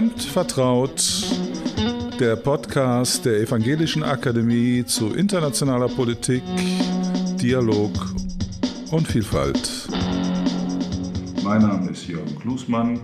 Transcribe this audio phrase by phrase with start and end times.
[0.00, 1.26] Fremd vertraut,
[2.18, 6.42] der Podcast der Evangelischen Akademie zu internationaler Politik,
[7.38, 7.92] Dialog
[8.92, 9.90] und Vielfalt.
[11.44, 12.98] Mein Name ist Jörg Klusmann.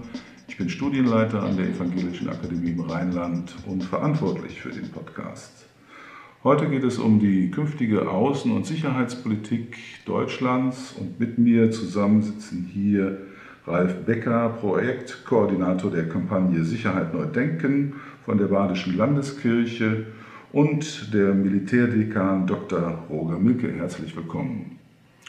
[0.49, 5.67] Ich bin Studienleiter an der Evangelischen Akademie im Rheinland und verantwortlich für den Podcast.
[6.45, 12.71] Heute geht es um die künftige Außen- und Sicherheitspolitik Deutschlands und mit mir zusammen sitzen
[12.73, 13.19] hier
[13.67, 20.07] Ralf Becker, Projektkoordinator der Kampagne Sicherheit neu denken von der Badischen Landeskirche
[20.53, 23.03] und der Militärdekan Dr.
[23.11, 23.73] Roger Milke.
[23.73, 24.79] Herzlich willkommen.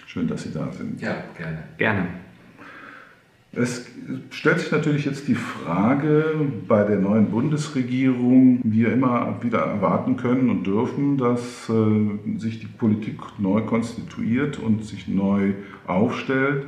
[0.05, 1.01] Schön, dass Sie da sind.
[1.01, 1.63] Ja, gerne.
[1.77, 2.07] Gerne.
[3.53, 3.87] Es
[4.29, 6.35] stellt sich natürlich jetzt die Frage
[6.67, 12.59] bei der neuen Bundesregierung, wie wir immer wieder erwarten können und dürfen, dass äh, sich
[12.59, 15.53] die Politik neu konstituiert und sich neu
[15.87, 16.67] aufstellt.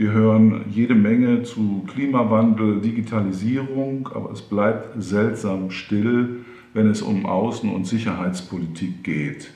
[0.00, 6.38] Wir hören jede Menge zu Klimawandel, Digitalisierung, aber es bleibt seltsam still,
[6.72, 9.50] wenn es um Außen- und Sicherheitspolitik geht.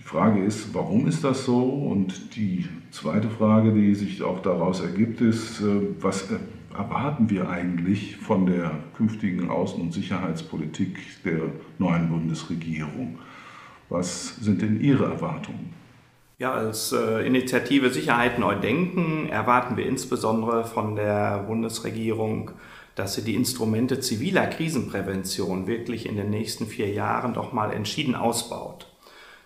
[0.00, 1.62] Die Frage ist, warum ist das so?
[1.62, 6.28] Und die zweite Frage, die sich auch daraus ergibt, ist, äh, was
[6.76, 13.20] erwarten wir eigentlich von der künftigen Außen- und Sicherheitspolitik der neuen Bundesregierung?
[13.90, 15.85] Was sind denn Ihre Erwartungen?
[16.38, 22.50] Ja, als äh, Initiative Sicherheit neu denken erwarten wir insbesondere von der Bundesregierung,
[22.94, 28.14] dass sie die Instrumente ziviler Krisenprävention wirklich in den nächsten vier Jahren doch mal entschieden
[28.14, 28.86] ausbaut.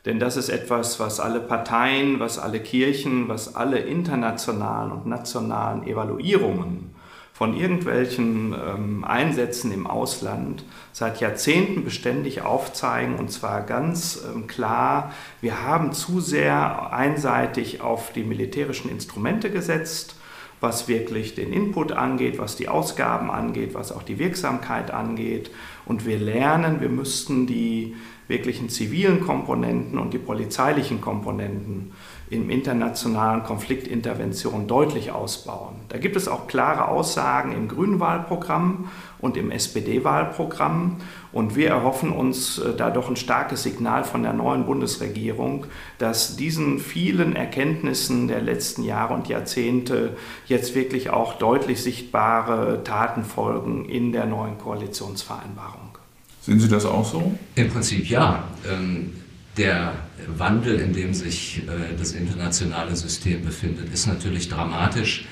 [0.04, 5.86] Denn das ist etwas, was alle Parteien, was alle Kirchen, was alle internationalen und nationalen
[5.86, 6.96] Evaluierungen
[7.40, 15.14] von irgendwelchen ähm, Einsätzen im Ausland seit Jahrzehnten beständig aufzeigen, und zwar ganz ähm, klar,
[15.40, 20.16] wir haben zu sehr einseitig auf die militärischen Instrumente gesetzt,
[20.60, 25.50] was wirklich den Input angeht, was die Ausgaben angeht, was auch die Wirksamkeit angeht.
[25.86, 27.96] Und wir lernen, wir müssten die
[28.28, 31.92] wirklichen zivilen Komponenten und die polizeilichen Komponenten
[32.30, 35.74] in internationalen Konfliktinterventionen deutlich ausbauen.
[35.88, 40.98] Da gibt es auch klare Aussagen im Grünwahlprogramm und im SPD-Wahlprogramm.
[41.32, 45.66] Und wir erhoffen uns äh, da doch ein starkes Signal von der neuen Bundesregierung,
[45.98, 50.16] dass diesen vielen Erkenntnissen der letzten Jahre und Jahrzehnte
[50.46, 55.98] jetzt wirklich auch deutlich sichtbare Taten folgen in der neuen Koalitionsvereinbarung.
[56.42, 57.34] Sehen Sie das auch so?
[57.56, 58.44] Im Prinzip ja.
[58.68, 59.19] Ähm,
[59.60, 59.92] der
[60.26, 65.26] Wandel, in dem sich äh, das internationale System befindet, ist natürlich dramatisch.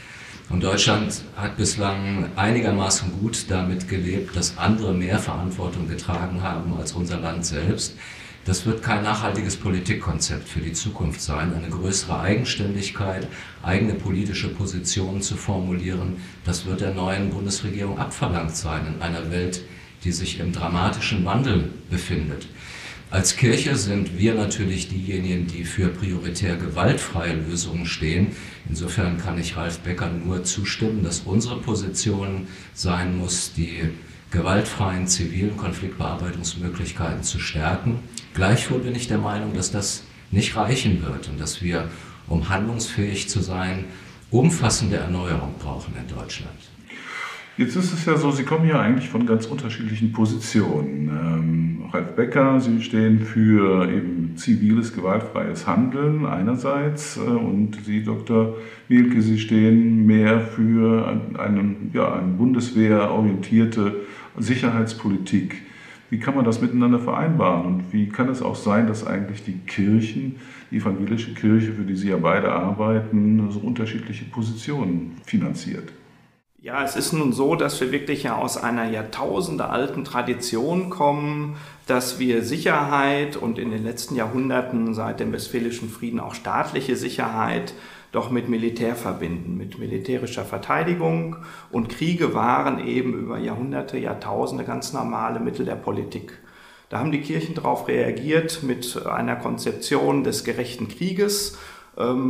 [0.50, 6.92] Und Deutschland hat bislang einigermaßen gut damit gelebt, dass andere mehr Verantwortung getragen haben als
[6.92, 7.96] unser Land selbst.
[8.44, 11.54] Das wird kein nachhaltiges Politikkonzept für die Zukunft sein.
[11.54, 13.26] Eine größere Eigenständigkeit,
[13.62, 19.62] eigene politische Positionen zu formulieren, das wird der neuen Bundesregierung abverlangt sein in einer Welt,
[20.04, 22.46] die sich im dramatischen Wandel befindet.
[23.10, 28.36] Als Kirche sind wir natürlich diejenigen, die für prioritär gewaltfreie Lösungen stehen.
[28.68, 33.88] Insofern kann ich Ralf Becker nur zustimmen, dass unsere Position sein muss, die
[34.30, 38.00] gewaltfreien zivilen Konfliktbearbeitungsmöglichkeiten zu stärken.
[38.34, 41.88] Gleichwohl bin ich der Meinung, dass das nicht reichen wird und dass wir,
[42.26, 43.86] um handlungsfähig zu sein,
[44.30, 46.58] umfassende Erneuerung brauchen in Deutschland.
[47.58, 51.08] Jetzt ist es ja so, Sie kommen ja eigentlich von ganz unterschiedlichen Positionen.
[51.08, 58.54] Ähm, Ralf Becker, Sie stehen für eben ziviles, gewaltfreies Handeln einerseits äh, und Sie, Dr.
[58.88, 64.02] Mielke, Sie stehen mehr für einen, ja, eine bundeswehrorientierte
[64.38, 65.60] Sicherheitspolitik.
[66.10, 69.58] Wie kann man das miteinander vereinbaren und wie kann es auch sein, dass eigentlich die
[69.66, 70.36] Kirchen,
[70.70, 75.92] die evangelische Kirche, für die Sie ja beide arbeiten, so unterschiedliche Positionen finanziert?
[76.68, 81.56] Ja, es ist nun so, dass wir wirklich ja aus einer jahrtausendealten Tradition kommen,
[81.86, 87.72] dass wir Sicherheit und in den letzten Jahrhunderten seit dem Westfälischen Frieden auch staatliche Sicherheit
[88.12, 91.36] doch mit Militär verbinden, mit militärischer Verteidigung.
[91.72, 96.36] Und Kriege waren eben über Jahrhunderte, Jahrtausende ganz normale Mittel der Politik.
[96.90, 101.56] Da haben die Kirchen darauf reagiert mit einer Konzeption des gerechten Krieges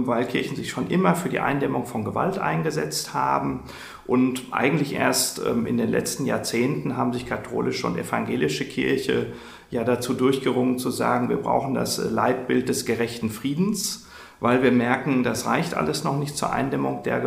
[0.07, 3.65] weil Kirchen sich schon immer für die Eindämmung von Gewalt eingesetzt haben.
[4.07, 9.27] Und eigentlich erst ähm, in den letzten Jahrzehnten haben sich katholische und evangelische Kirche
[9.71, 14.07] ja dazu durchgerungen zu sagen, wir brauchen das Leitbild des gerechten Friedens,
[14.41, 17.21] weil wir merken, das reicht alles noch nicht zur Eindämmung der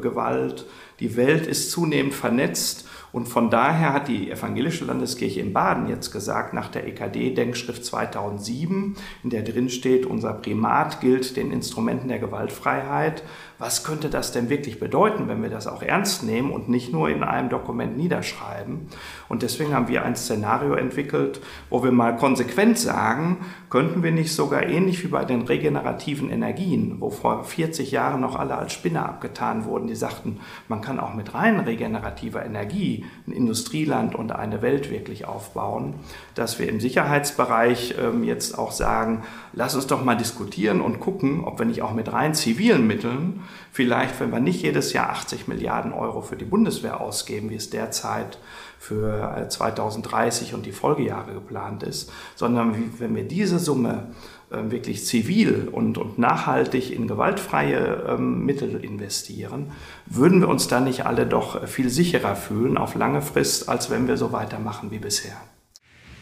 [0.00, 0.66] Gewalt.
[0.98, 6.12] Die Welt ist zunehmend vernetzt und von daher hat die Evangelische Landeskirche in Baden jetzt
[6.12, 12.18] gesagt, nach der EKD-Denkschrift 2007, in der drin steht, unser Primat gilt den Instrumenten der
[12.18, 13.22] Gewaltfreiheit,
[13.58, 17.08] was könnte das denn wirklich bedeuten, wenn wir das auch ernst nehmen und nicht nur
[17.08, 18.86] in einem Dokument niederschreiben.
[19.28, 23.38] Und deswegen haben wir ein Szenario entwickelt, wo wir mal konsequent sagen,
[23.68, 28.36] könnten wir nicht sogar ähnlich wie bei den regenerativen Energien, wo vor 40 Jahren noch
[28.36, 33.32] alle als Spinner abgetan wurden, die sagten, man kann auch mit rein regenerativer Energie ein
[33.32, 35.94] Industrieland und eine Welt wirklich aufbauen,
[36.34, 39.22] dass wir im Sicherheitsbereich ähm, jetzt auch sagen,
[39.52, 43.42] lass uns doch mal diskutieren und gucken, ob wir nicht auch mit rein zivilen Mitteln
[43.72, 47.70] vielleicht, wenn wir nicht jedes Jahr 80 Milliarden Euro für die Bundeswehr ausgeben, wie es
[47.70, 48.38] derzeit
[48.78, 54.14] für 2030 äh, und die Folgejahre geplant ist, sondern wenn wir diese Summe
[54.50, 59.72] ähm, wirklich zivil und, und nachhaltig in gewaltfreie ähm, Mittel investieren,
[60.06, 64.08] würden wir uns dann nicht alle doch viel sicherer fühlen auf lange Frist, als wenn
[64.08, 65.36] wir so weitermachen wie bisher.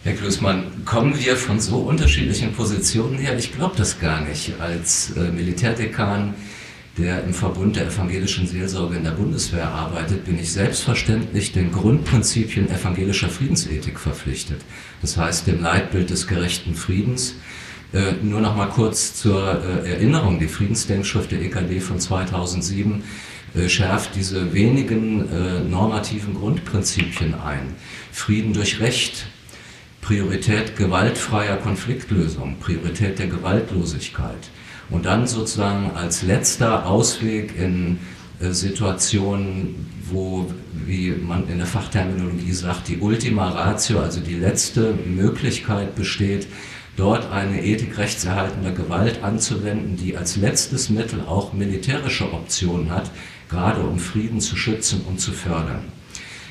[0.02, 3.37] Herr Klößmann, kommen wir von so unterschiedlichen Positionen her?
[3.37, 4.61] Ich glaube das gar nicht.
[4.61, 6.34] Als äh, Militärdekan,
[6.98, 12.70] der im Verbund der evangelischen Seelsorge in der Bundeswehr arbeitet, bin ich selbstverständlich den Grundprinzipien
[12.70, 14.62] evangelischer Friedensethik verpflichtet.
[15.02, 17.34] Das heißt dem Leitbild des gerechten Friedens.
[17.93, 23.02] Äh, nur noch mal kurz zur äh, Erinnerung, die Friedensdenkschrift der EKD von 2007
[23.54, 27.75] äh, schärft diese wenigen äh, normativen Grundprinzipien ein.
[28.10, 29.26] Frieden durch Recht,
[30.00, 34.50] Priorität gewaltfreier Konfliktlösung, Priorität der Gewaltlosigkeit.
[34.91, 37.99] Und dann sozusagen als letzter Ausweg in
[38.41, 40.47] äh, Situationen, wo,
[40.87, 46.47] wie man in der Fachterminologie sagt, die Ultima Ratio, also die letzte Möglichkeit besteht,
[46.97, 53.11] dort eine Ethik rechtserhaltender Gewalt anzuwenden, die als letztes Mittel auch militärische Optionen hat,
[53.49, 55.85] gerade um Frieden zu schützen und zu fördern.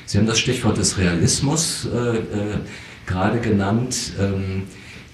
[0.06, 2.58] Sie haben das Stichwort des Realismus äh, äh,
[3.06, 4.12] gerade genannt.
[4.20, 4.64] Ähm,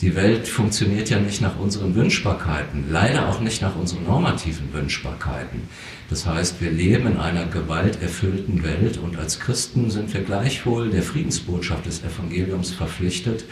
[0.02, 5.68] die Welt funktioniert ja nicht nach unseren Wünschbarkeiten, leider auch nicht nach unseren normativen Wünschbarkeiten.
[6.10, 11.04] Das heißt, wir leben in einer gewalterfüllten Welt und als Christen sind wir gleichwohl der
[11.04, 13.44] Friedensbotschaft des Evangeliums verpflichtet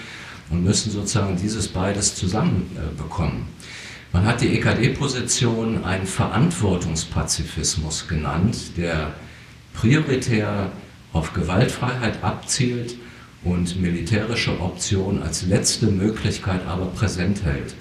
[0.50, 3.44] und müssen sozusagen dieses beides zusammenbekommen.
[4.12, 9.14] Man hat die EKD-Position einen Verantwortungspazifismus genannt, der
[9.72, 10.72] prioritär
[11.12, 12.96] auf Gewaltfreiheit abzielt
[13.44, 17.74] und militärische Option als letzte Möglichkeit aber präsent hält.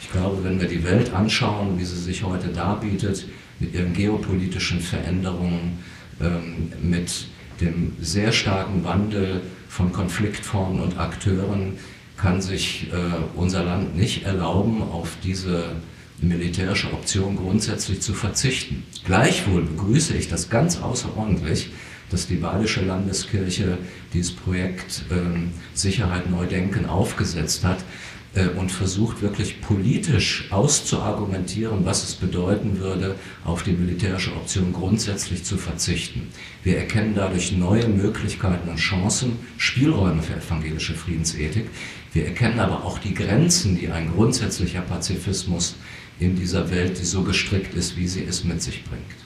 [0.00, 3.26] Ich glaube, wenn wir die Welt anschauen, wie sie sich heute darbietet,
[3.58, 5.78] mit ihren geopolitischen Veränderungen,
[6.20, 7.26] ähm, mit
[7.60, 11.78] dem sehr starken Wandel von Konfliktformen und Akteuren,
[12.16, 12.96] kann sich äh,
[13.34, 15.64] unser Land nicht erlauben, auf diese
[16.20, 18.84] militärische Option grundsätzlich zu verzichten.
[19.04, 21.70] Gleichwohl begrüße ich das ganz außerordentlich,
[22.10, 23.78] dass die Badische Landeskirche
[24.12, 27.78] dieses Projekt ähm, Sicherheit neu denken aufgesetzt hat
[28.34, 35.44] äh, und versucht wirklich politisch auszuargumentieren, was es bedeuten würde, auf die militärische Option grundsätzlich
[35.44, 36.28] zu verzichten.
[36.62, 41.68] Wir erkennen dadurch neue Möglichkeiten und Chancen, Spielräume für evangelische Friedensethik.
[42.12, 45.76] Wir erkennen aber auch die Grenzen, die ein grundsätzlicher Pazifismus
[46.18, 49.25] in dieser Welt, die so gestrickt ist, wie sie es mit sich bringt.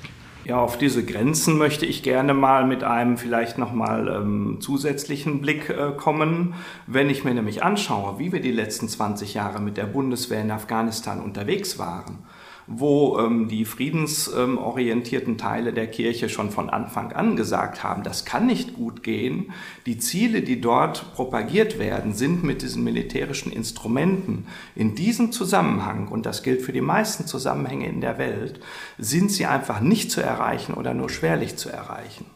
[0.50, 5.70] Ja, auf diese Grenzen möchte ich gerne mal mit einem vielleicht nochmal ähm, zusätzlichen Blick
[5.70, 6.54] äh, kommen.
[6.88, 10.50] Wenn ich mir nämlich anschaue, wie wir die letzten 20 Jahre mit der Bundeswehr in
[10.50, 12.18] Afghanistan unterwegs waren,
[12.72, 18.46] wo ähm, die friedensorientierten Teile der Kirche schon von Anfang an gesagt haben, das kann
[18.46, 19.52] nicht gut gehen.
[19.86, 24.46] Die Ziele, die dort propagiert werden, sind mit diesen militärischen Instrumenten
[24.76, 28.60] in diesem Zusammenhang, und das gilt für die meisten Zusammenhänge in der Welt,
[28.98, 32.26] sind sie einfach nicht zu erreichen oder nur schwerlich zu erreichen.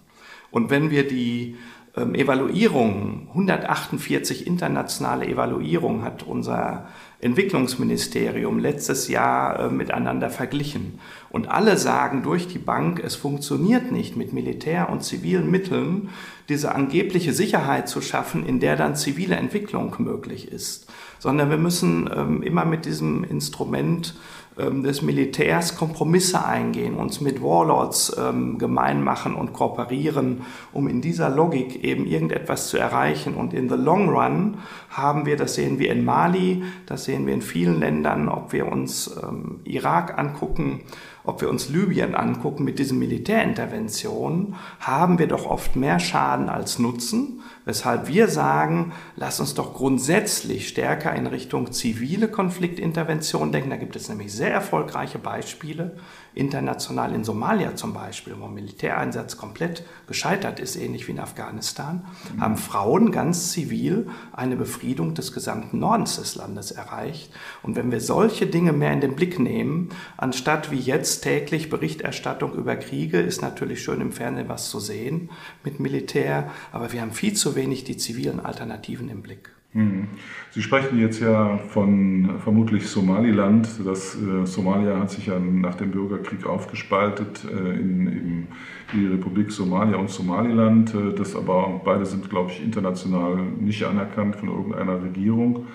[0.51, 1.57] Und wenn wir die
[1.97, 6.89] ähm, Evaluierungen, 148 internationale Evaluierungen hat unser
[7.25, 11.01] Entwicklungsministerium letztes Jahr äh, miteinander verglichen.
[11.31, 16.11] Und alle sagen durch die Bank, es funktioniert nicht mit Militär und zivilen Mitteln,
[16.51, 22.11] diese angebliche Sicherheit zu schaffen, in der dann zivile Entwicklung möglich ist, sondern wir müssen
[22.15, 24.15] ähm, immer mit diesem Instrument
[24.57, 30.43] des Militärs Kompromisse eingehen, uns mit Warlords ähm, gemein machen und kooperieren,
[30.73, 33.35] um in dieser Logik eben irgendetwas zu erreichen.
[33.35, 34.59] Und in the long run
[34.91, 38.71] haben wir, das sehen wir in Mali, das sehen wir in vielen Ländern, ob wir
[38.71, 40.83] uns ähm, Irak angucken,
[41.25, 46.79] ob wir uns Libyen angucken mit diesen Militärinterventionen, haben wir doch oft mehr Schaden als
[46.79, 53.71] Nutzen, weshalb wir sagen, lass uns doch grundsätzlich stärker in Richtung zivile Konfliktintervention denken.
[53.71, 55.97] Da gibt es nämlich sehr erfolgreiche Beispiele
[56.35, 62.05] international in Somalia zum Beispiel, wo ein Militäreinsatz komplett gescheitert ist, ähnlich wie in Afghanistan,
[62.35, 62.41] mhm.
[62.41, 67.33] haben Frauen ganz zivil eine Befriedung des gesamten Nordens des Landes erreicht.
[67.63, 72.55] Und wenn wir solche Dinge mehr in den Blick nehmen, anstatt wie jetzt täglich Berichterstattung
[72.55, 75.31] über Kriege, ist natürlich schön im Fernsehen was zu sehen
[75.63, 79.51] mit Militär, aber wir haben viel zu wenig die zivilen Alternativen im Blick.
[79.75, 80.07] Mhm.
[80.53, 83.69] Sie sprechen jetzt ja von vermutlich Somaliland.
[83.85, 88.47] Das, äh, Somalia hat sich ja nach dem Bürgerkrieg aufgespaltet äh, in, in,
[88.93, 90.95] die Republik Somalia und Somaliland.
[90.95, 95.67] Äh, das aber beide sind, glaube ich, international nicht anerkannt von irgendeiner Regierung.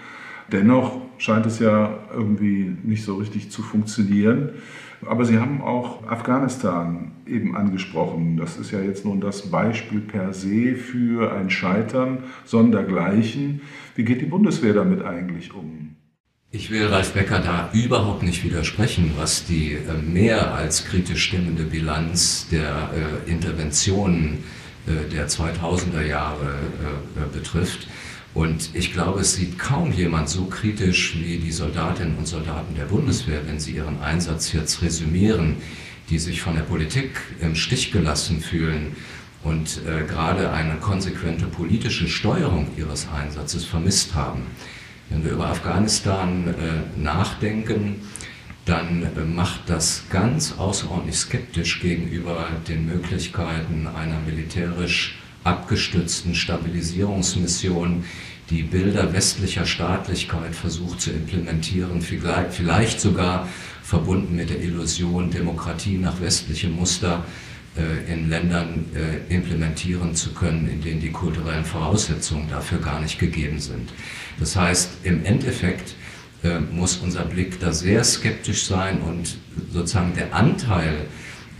[0.50, 4.51] Dennoch scheint es ja irgendwie nicht so richtig zu funktionieren.
[5.06, 8.38] Aber Sie haben auch Afghanistan eben angesprochen.
[8.38, 13.62] Das ist ja jetzt nun das Beispiel per se für ein Scheitern sondergleichen.
[13.96, 15.96] Wie geht die Bundeswehr damit eigentlich um?
[16.51, 21.63] Ich will Ralf Becker da überhaupt nicht widersprechen, was die äh, mehr als kritisch stimmende
[21.63, 22.89] Bilanz der
[23.27, 24.44] äh, Interventionen
[24.88, 26.56] äh, der 2000er Jahre
[27.32, 27.88] betrifft.
[28.39, 32.86] Und ich glaube, es sieht kaum jemand so kritisch wie die Soldatinnen und Soldaten der
[32.86, 35.58] Bundeswehr, wenn sie ihren Einsatz jetzt resümieren,
[36.10, 38.96] die sich von der Politik im Stich gelassen fühlen
[39.43, 44.43] und äh, gerade eine konsequente politische Steuerung ihres Einsatzes vermisst haben.
[45.10, 48.03] Wenn wir über Afghanistan äh, nachdenken,
[48.63, 58.03] dann äh, macht das ganz außerordentlich skeptisch gegenüber den Möglichkeiten einer militärisch abgestützten Stabilisierungsmission,
[58.50, 63.48] die Bilder westlicher Staatlichkeit versucht zu implementieren, vielleicht sogar
[63.84, 67.24] verbunden mit der Illusion, Demokratie nach westlichem Muster
[67.77, 73.20] äh, in Ländern äh, implementieren zu können, in denen die kulturellen Voraussetzungen dafür gar nicht
[73.20, 73.91] gegeben sind.
[74.39, 75.96] Das heißt, im Endeffekt
[76.44, 79.38] äh, muss unser Blick da sehr skeptisch sein und
[79.72, 81.08] sozusagen der Anteil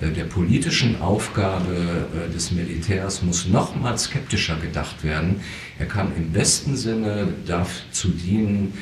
[0.02, 5.42] der politischen Aufgabe des Militärs muss nochmal skeptischer gedacht werden.
[5.78, 8.74] Er kann im besten Sinne dazu dienen,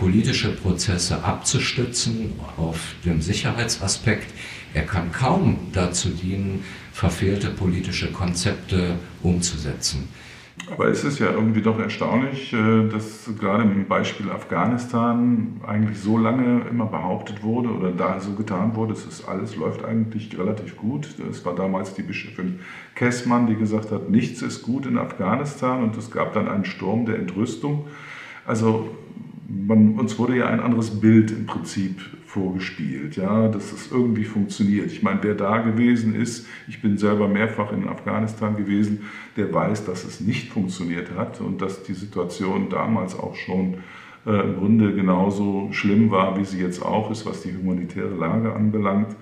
[0.00, 4.32] politische Prozesse abzustützen auf dem Sicherheitsaspekt.
[4.72, 10.08] Er kann kaum dazu dienen, verfehlte politische Konzepte umzusetzen.
[10.70, 16.18] Aber es ist ja irgendwie doch erstaunlich, äh, dass gerade im Beispiel Afghanistan eigentlich so
[16.18, 20.76] lange immer behauptet wurde oder da so getan wurde, es ist alles läuft eigentlich relativ
[20.76, 21.08] gut.
[21.30, 22.60] Es war damals die Bischöfin
[22.94, 27.06] Kessmann, die gesagt hat, nichts ist gut in Afghanistan und es gab dann einen Sturm
[27.06, 27.86] der Entrüstung.
[28.44, 28.90] Also
[29.48, 32.00] man, uns wurde ja ein anderes Bild im Prinzip
[32.36, 34.92] vorgespielt, ja, dass es irgendwie funktioniert.
[34.92, 39.06] Ich meine, wer da gewesen ist, ich bin selber mehrfach in Afghanistan gewesen,
[39.38, 43.78] der weiß, dass es nicht funktioniert hat und dass die Situation damals auch schon
[44.26, 48.52] äh, im Grunde genauso schlimm war, wie sie jetzt auch ist, was die humanitäre Lage
[48.52, 49.12] anbelangt.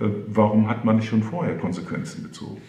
[0.00, 2.62] Äh, warum hat man nicht schon vorher Konsequenzen gezogen?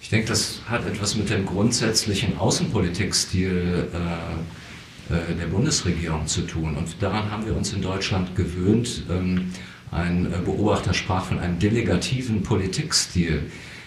[0.00, 4.63] Ich denke, das hat etwas mit dem grundsätzlichen Außenpolitikstil äh,
[5.08, 6.76] der Bundesregierung zu tun.
[6.76, 9.04] Und daran haben wir uns in Deutschland gewöhnt.
[9.10, 9.50] Ähm,
[9.90, 13.42] ein äh, Beobachter sprach von einem delegativen Politikstil.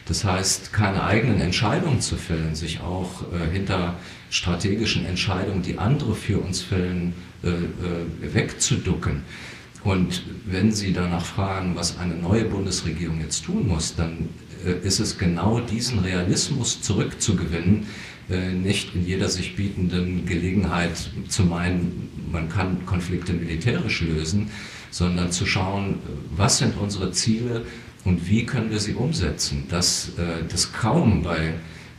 [0.05, 3.95] Das heißt, keine eigenen Entscheidungen zu fällen, sich auch äh, hinter
[4.29, 7.13] strategischen Entscheidungen, die andere für uns fällen,
[8.19, 9.21] wegzuducken.
[9.83, 14.27] Und wenn Sie danach fragen, was eine neue Bundesregierung jetzt tun muss, dann
[14.83, 17.85] ist es genau diesen Realismus zurückzugewinnen, äh,
[18.29, 24.49] nicht in jeder sich bietenden Gelegenheit zu meinen, man kann Konflikte militärisch lösen,
[24.91, 25.99] sondern zu schauen,
[26.35, 27.65] was sind unsere Ziele
[28.03, 29.65] und wie können wir sie umsetzen.
[29.69, 31.53] Dass äh, das kaum bei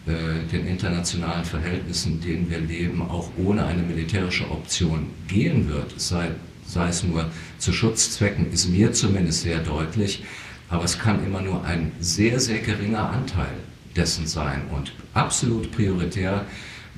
[0.07, 6.01] äh, den internationalen Verhältnissen, in denen wir leben, auch ohne eine militärische Option gehen wird,
[6.01, 6.31] sei,
[6.67, 10.25] sei es nur zu Schutzzwecken, ist mir zumindest sehr deutlich.
[10.71, 13.55] Aber es kann immer nur ein sehr, sehr geringer Anteil
[13.99, 14.63] dessen sein.
[14.75, 16.47] Und absolut prioritär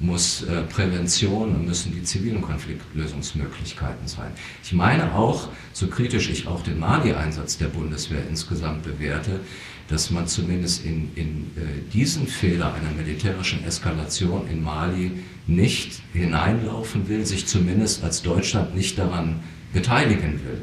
[0.00, 4.32] muss äh, Prävention und müssen die zivilen Konfliktlösungsmöglichkeiten sein.
[4.62, 9.40] Ich meine auch, so kritisch ich auch den Mali-Einsatz der Bundeswehr insgesamt bewerte,
[9.88, 15.10] dass man zumindest in, in äh, diesen Fehler einer militärischen Eskalation in Mali
[15.46, 19.40] nicht hineinlaufen will, sich zumindest als Deutschland nicht daran
[19.72, 20.62] beteiligen will.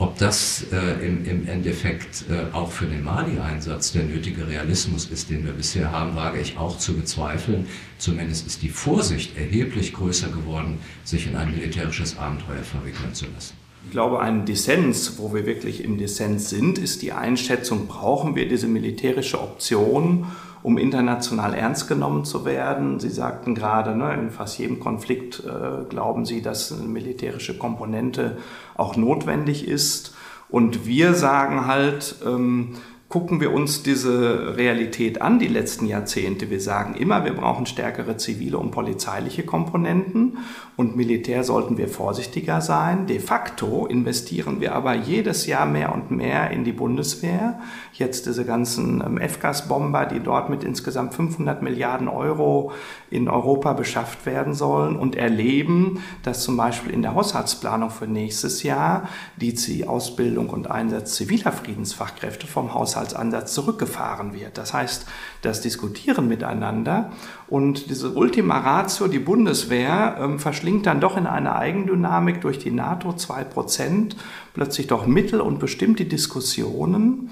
[0.00, 5.28] Ob das äh, im, im, Endeffekt äh, auch für den Mali-Einsatz der nötige Realismus ist,
[5.28, 7.66] den wir bisher haben, wage ich auch zu bezweifeln.
[7.98, 13.54] Zumindest ist die Vorsicht erheblich größer geworden, sich in ein militärisches Abenteuer verwickeln zu lassen.
[13.86, 18.48] Ich glaube, ein Dissens, wo wir wirklich im Dissens sind, ist die Einschätzung, brauchen wir
[18.48, 20.26] diese militärische Option,
[20.62, 23.00] um international ernst genommen zu werden.
[23.00, 28.38] Sie sagten gerade, ne, in fast jedem Konflikt äh, glauben Sie, dass eine militärische Komponente
[28.76, 30.14] auch notwendig ist.
[30.48, 32.76] Und wir sagen halt, ähm,
[33.08, 36.50] gucken wir uns diese Realität an, die letzten Jahrzehnte.
[36.50, 40.38] Wir sagen immer, wir brauchen stärkere zivile und polizeiliche Komponenten
[40.76, 43.06] und Militär sollten wir vorsichtiger sein.
[43.06, 47.58] De facto investieren wir aber jedes Jahr mehr und mehr in die Bundeswehr.
[47.94, 52.72] Jetzt diese ganzen ähm, F-Gas-Bomber, die dort mit insgesamt 500 Milliarden Euro
[53.10, 58.62] in Europa beschafft werden sollen und erleben, dass zum Beispiel in der Haushaltsplanung für nächstes
[58.62, 64.58] Jahr die Ausbildung und Einsatz ziviler Friedensfachkräfte vom Haushaltsansatz zurückgefahren wird.
[64.58, 65.06] Das heißt,
[65.42, 67.12] das Diskutieren miteinander
[67.48, 72.70] und diese Ultima Ratio, die Bundeswehr, ähm, verschlingt dann doch in eine Eigendynamik durch die
[72.70, 74.16] NATO 2%
[74.54, 77.30] plötzlich doch Mittel und bestimmte Diskussionen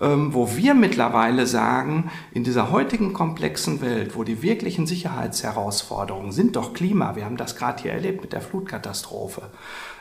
[0.00, 6.54] ähm, wo wir mittlerweile sagen, in dieser heutigen komplexen Welt, wo die wirklichen Sicherheitsherausforderungen sind
[6.54, 9.50] doch Klima, wir haben das gerade hier erlebt mit der Flutkatastrophe.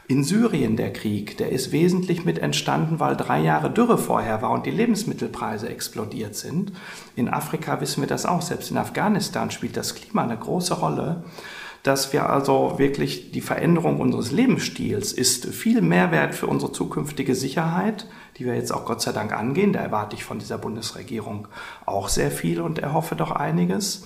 [0.10, 4.52] In Syrien der Krieg, der ist wesentlich mit entstanden, weil drei Jahre Dürre vorher war
[4.52, 6.72] und die Lebensmittelpreise explodiert sind.
[7.18, 11.24] In Afrika wissen wir das auch, selbst in Afghanistan spielt das Klima eine große Rolle
[11.88, 18.08] dass wir also wirklich die Veränderung unseres Lebensstils ist viel Mehrwert für unsere zukünftige Sicherheit,
[18.38, 19.72] die wir jetzt auch Gott sei Dank angehen.
[19.72, 21.48] Da erwarte ich von dieser Bundesregierung
[21.86, 24.06] auch sehr viel und erhoffe doch einiges.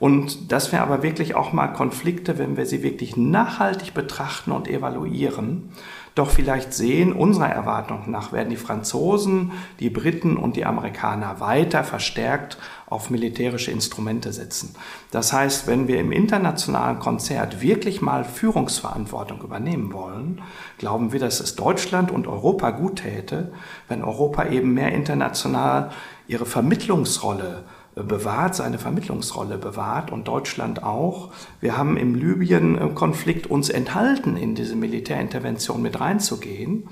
[0.00, 4.68] Und dass wir aber wirklich auch mal Konflikte, wenn wir sie wirklich nachhaltig betrachten und
[4.68, 5.70] evaluieren,
[6.18, 11.84] doch vielleicht sehen, unserer Erwartung nach werden die Franzosen, die Briten und die Amerikaner weiter
[11.84, 14.74] verstärkt auf militärische Instrumente setzen.
[15.12, 20.42] Das heißt, wenn wir im internationalen Konzert wirklich mal Führungsverantwortung übernehmen wollen,
[20.78, 23.52] glauben wir, dass es Deutschland und Europa gut täte,
[23.86, 25.90] wenn Europa eben mehr international
[26.26, 27.64] ihre Vermittlungsrolle
[28.04, 31.30] bewahrt, seine Vermittlungsrolle bewahrt und Deutschland auch.
[31.60, 36.88] Wir haben im Libyen-Konflikt uns enthalten, in diese Militärintervention mit reinzugehen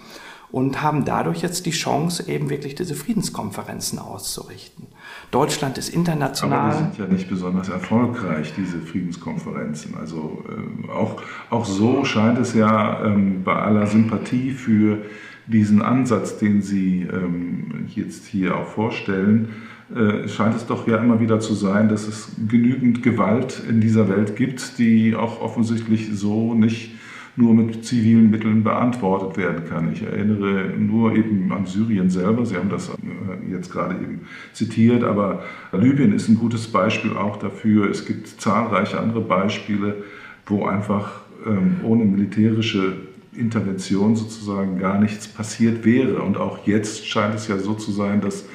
[0.51, 4.87] und haben dadurch jetzt die Chance, eben wirklich diese Friedenskonferenzen auszurichten.
[5.31, 6.59] Deutschland ist international.
[6.59, 9.97] Aber die sind ja nicht besonders erfolgreich, diese Friedenskonferenzen.
[9.97, 11.21] Also äh, auch,
[11.51, 15.03] auch so scheint es ja ähm, bei aller Sympathie für
[15.47, 19.53] diesen Ansatz, den Sie ähm, jetzt hier auch vorstellen,
[19.95, 24.09] äh, scheint es doch ja immer wieder zu sein, dass es genügend Gewalt in dieser
[24.09, 26.97] Welt gibt, die auch offensichtlich so nicht
[27.37, 29.93] nur mit zivilen Mitteln beantwortet werden kann.
[29.93, 34.23] Ich erinnere nur eben an Syrien selber, Sie haben das äh, jetzt gerade eben
[34.53, 37.91] zitiert, aber Libyen ist ein gutes Beispiel auch dafür.
[37.91, 40.03] Es gibt zahlreiche andere Beispiele,
[40.47, 42.95] wo einfach ähm, ohne militärische
[43.35, 46.23] Intervention sozusagen gar nichts passiert wäre.
[46.23, 48.47] Und auch jetzt scheint es ja so zu sein, dass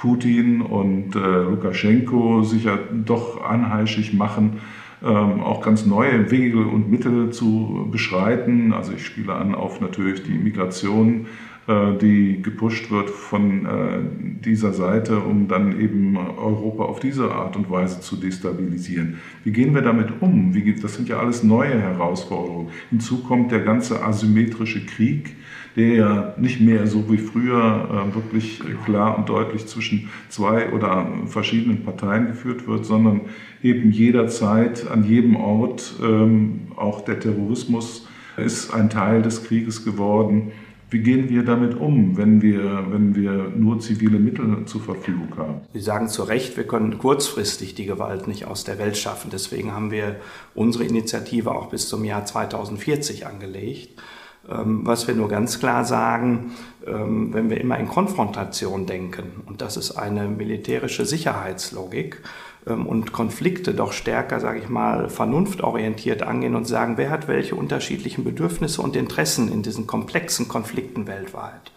[0.00, 4.60] Putin und äh, Lukaschenko sich ja doch anheischig machen,
[5.02, 8.72] ähm, auch ganz neue Wege und Mittel zu beschreiten.
[8.72, 11.26] Also ich spiele an auf natürlich die Migration,
[11.68, 13.98] die gepusht wird von äh,
[14.44, 19.18] dieser Seite, um dann eben Europa auf diese Art und Weise zu destabilisieren.
[19.44, 20.52] Wie gehen wir damit um?
[20.82, 22.70] Das sind ja alles neue Herausforderungen.
[22.90, 25.36] Hinzu kommt der ganze asymmetrische Krieg,
[25.76, 31.06] der ja nicht mehr so wie früher äh, wirklich klar und deutlich zwischen zwei oder
[31.26, 33.22] verschiedenen Parteien geführt wird, sondern
[33.62, 40.52] eben jederzeit an jedem Ort, ähm, auch der Terrorismus ist ein Teil des Krieges geworden.
[40.90, 45.60] Wie gehen wir damit um, wenn wir, wenn wir nur zivile Mittel zur Verfügung haben?
[45.72, 49.30] Sie sagen zu Recht, wir können kurzfristig die Gewalt nicht aus der Welt schaffen.
[49.32, 50.16] Deswegen haben wir
[50.54, 54.00] unsere Initiative auch bis zum Jahr 2040 angelegt.
[54.48, 56.52] Ähm, was wir nur ganz klar sagen,
[56.86, 62.22] ähm, wenn wir immer in Konfrontation denken, und das ist eine militärische Sicherheitslogik,
[62.66, 68.24] und Konflikte doch stärker, sage ich mal, vernunftorientiert angehen und sagen, wer hat welche unterschiedlichen
[68.24, 71.72] Bedürfnisse und Interessen in diesen komplexen Konflikten weltweit.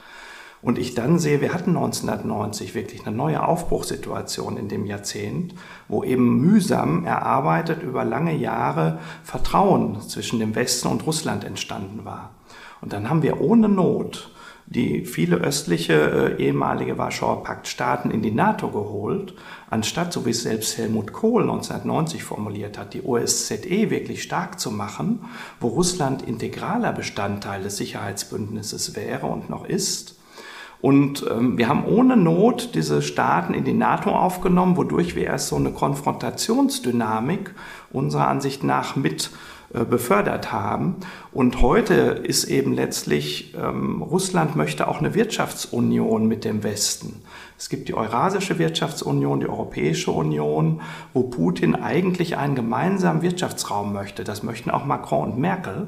[0.62, 5.54] Und ich dann sehe, wir hatten 1990 wirklich eine neue Aufbruchssituation in dem Jahrzehnt,
[5.90, 12.32] wo eben mühsam erarbeitet über lange Jahre Vertrauen zwischen dem Westen und Russland entstanden war.
[12.80, 14.33] Und dann haben wir ohne Not
[14.74, 15.94] die viele östliche
[16.38, 19.36] äh, ehemalige Warschauer Paktstaaten in die NATO geholt,
[19.70, 24.72] anstatt, so wie es selbst Helmut Kohl 1990 formuliert hat, die OSZE wirklich stark zu
[24.72, 25.26] machen,
[25.60, 30.20] wo Russland integraler Bestandteil des Sicherheitsbündnisses wäre und noch ist.
[30.82, 35.48] Und ähm, wir haben ohne Not diese Staaten in die NATO aufgenommen, wodurch wir erst
[35.48, 37.56] so eine Konfrontationsdynamik
[37.94, 39.32] unserer Ansicht nach mit
[39.80, 40.98] befördert haben.
[41.32, 47.22] Und heute ist eben letztlich, ähm, Russland möchte auch eine Wirtschaftsunion mit dem Westen.
[47.58, 50.82] Es gibt die Eurasische Wirtschaftsunion, die Europäische Union,
[51.14, 54.24] wo Putin eigentlich einen gemeinsamen Wirtschaftsraum möchte.
[54.24, 55.88] Das möchten auch Macron und Merkel.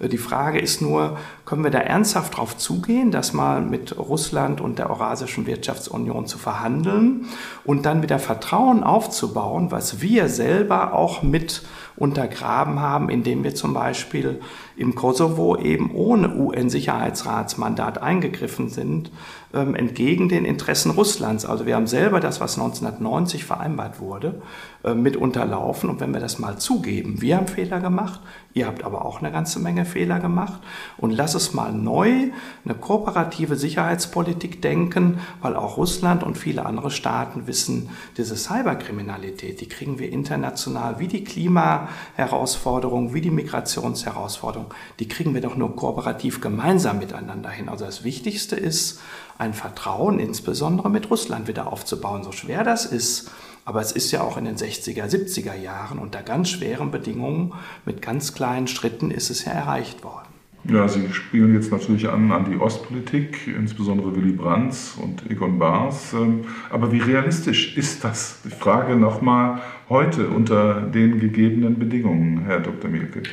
[0.00, 4.60] Äh, die Frage ist nur, können wir da ernsthaft darauf zugehen, das mal mit Russland
[4.60, 7.26] und der Eurasischen Wirtschaftsunion zu verhandeln
[7.64, 11.62] und dann wieder Vertrauen aufzubauen, was wir selber auch mit
[11.96, 14.40] untergraben haben, indem wir zum Beispiel
[14.76, 19.10] im Kosovo eben ohne UN-Sicherheitsratsmandat eingegriffen sind,
[19.54, 21.46] ähm, entgegen den Interessen Russlands.
[21.46, 24.42] Also wir haben selber das, was 1990 vereinbart wurde,
[24.82, 25.88] äh, mit unterlaufen.
[25.88, 28.20] Und wenn wir das mal zugeben, wir haben Fehler gemacht,
[28.52, 30.60] ihr habt aber auch eine ganze Menge Fehler gemacht
[30.96, 32.30] und lass es mal neu
[32.64, 39.68] eine kooperative Sicherheitspolitik denken, weil auch Russland und viele andere Staaten wissen, diese Cyberkriminalität, die
[39.68, 44.63] kriegen wir international wie die Klimaherausforderung, wie die Migrationsherausforderung,
[44.98, 47.68] die kriegen wir doch nur kooperativ gemeinsam miteinander hin.
[47.68, 49.00] Also das Wichtigste ist,
[49.38, 53.30] ein Vertrauen insbesondere mit Russland wieder aufzubauen, so schwer das ist.
[53.64, 57.54] Aber es ist ja auch in den 60er, 70er Jahren unter ganz schweren Bedingungen
[57.86, 60.28] mit ganz kleinen Schritten ist es ja erreicht worden.
[60.66, 66.14] Ja, Sie spielen jetzt natürlich an an die Ostpolitik, insbesondere Willy Brandt und Egon Baars.
[66.14, 68.40] Ähm, aber wie realistisch ist das?
[68.44, 72.90] Die Frage nochmal heute unter den gegebenen Bedingungen, Herr Dr.
[72.90, 73.24] Mielke.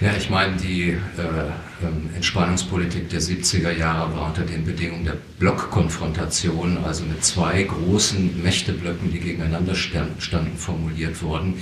[0.00, 0.94] Ja, ich meine, die äh,
[1.82, 8.40] ähm, Entspannungspolitik der 70er Jahre war unter den Bedingungen der Blockkonfrontation, also mit zwei großen
[8.40, 11.54] Mächteblöcken, die gegeneinander standen, formuliert worden.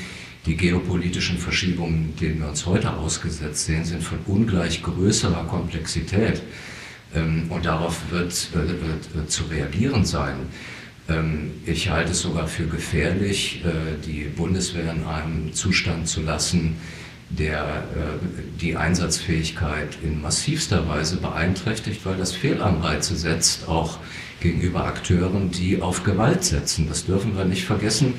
[0.44, 6.42] Die geopolitischen Verschiebungen, denen wir uns heute ausgesetzt sehen, sind von ungleich größerer Komplexität.
[7.14, 10.36] Ähm, und darauf wird, wird, wird, zu reagieren sein.
[11.08, 16.76] Ähm, ich halte es sogar für gefährlich, äh, die Bundeswehr in einem Zustand zu lassen,
[17.30, 23.98] der äh, die Einsatzfähigkeit in massivster Weise beeinträchtigt, weil das Fehlanreize setzt, auch
[24.40, 26.86] gegenüber Akteuren, die auf Gewalt setzen.
[26.88, 28.14] Das dürfen wir nicht vergessen,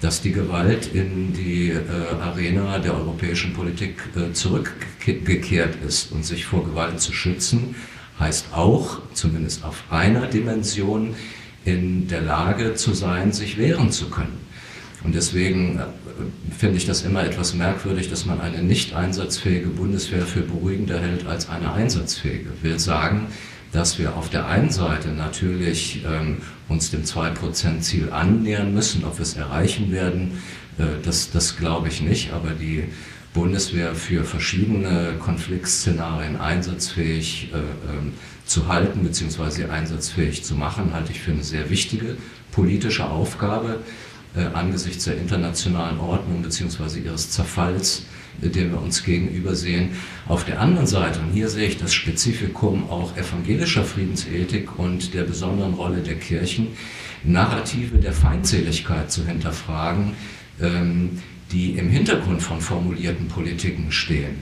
[0.00, 1.80] dass die Gewalt in die äh,
[2.20, 7.74] Arena der europäischen Politik äh, zurückgekehrt ist und sich vor Gewalt zu schützen,
[8.18, 11.14] heißt auch, zumindest auf einer Dimension,
[11.64, 14.47] in der Lage zu sein, sich wehren zu können.
[15.04, 15.82] Und deswegen äh,
[16.56, 21.26] finde ich das immer etwas merkwürdig, dass man eine nicht einsatzfähige Bundeswehr für beruhigender hält
[21.26, 22.50] als eine einsatzfähige.
[22.62, 23.28] Will sagen,
[23.72, 29.04] dass wir auf der einen Seite natürlich ähm, uns dem 2%-Ziel annähern müssen.
[29.04, 30.42] Ob wir es erreichen werden,
[30.78, 32.32] äh, das, das glaube ich nicht.
[32.32, 32.84] Aber die
[33.34, 37.62] Bundeswehr für verschiedene Konfliktszenarien einsatzfähig äh, äh,
[38.46, 39.66] zu halten bzw.
[39.66, 42.16] einsatzfähig zu machen, halte ich für eine sehr wichtige
[42.50, 43.80] politische Aufgabe
[44.46, 47.00] angesichts der internationalen Ordnung bzw.
[47.00, 48.04] ihres Zerfalls,
[48.42, 49.90] äh, dem wir uns gegenüber sehen.
[50.26, 55.24] Auf der anderen Seite, und hier sehe ich das Spezifikum auch evangelischer Friedensethik und der
[55.24, 56.68] besonderen Rolle der Kirchen,
[57.24, 60.12] Narrative der Feindseligkeit zu hinterfragen,
[60.60, 61.22] ähm,
[61.52, 64.36] die im Hintergrund von formulierten Politiken stehen.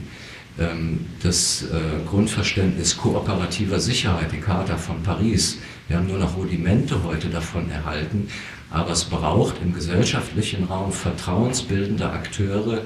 [0.59, 7.01] Ähm, das äh, Grundverständnis kooperativer Sicherheit, die Charta von Paris, wir haben nur noch Rudimente
[7.03, 8.27] heute davon erhalten,
[8.77, 12.81] aber es braucht im gesellschaftlichen Raum vertrauensbildende Akteure,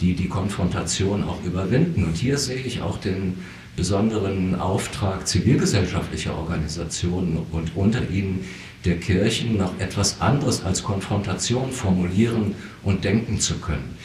[0.00, 2.04] die die Konfrontation auch überwinden.
[2.04, 3.38] Und hier sehe ich auch den
[3.76, 8.44] besonderen Auftrag zivilgesellschaftlicher Organisationen und unter ihnen
[8.84, 13.96] der Kirchen noch etwas anderes als Konfrontation formulieren und denken zu können.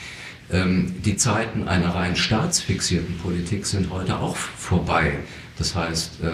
[0.51, 5.19] Ähm, die Zeiten einer rein staatsfixierten Politik sind heute auch vorbei.
[5.57, 6.27] Das heißt, äh,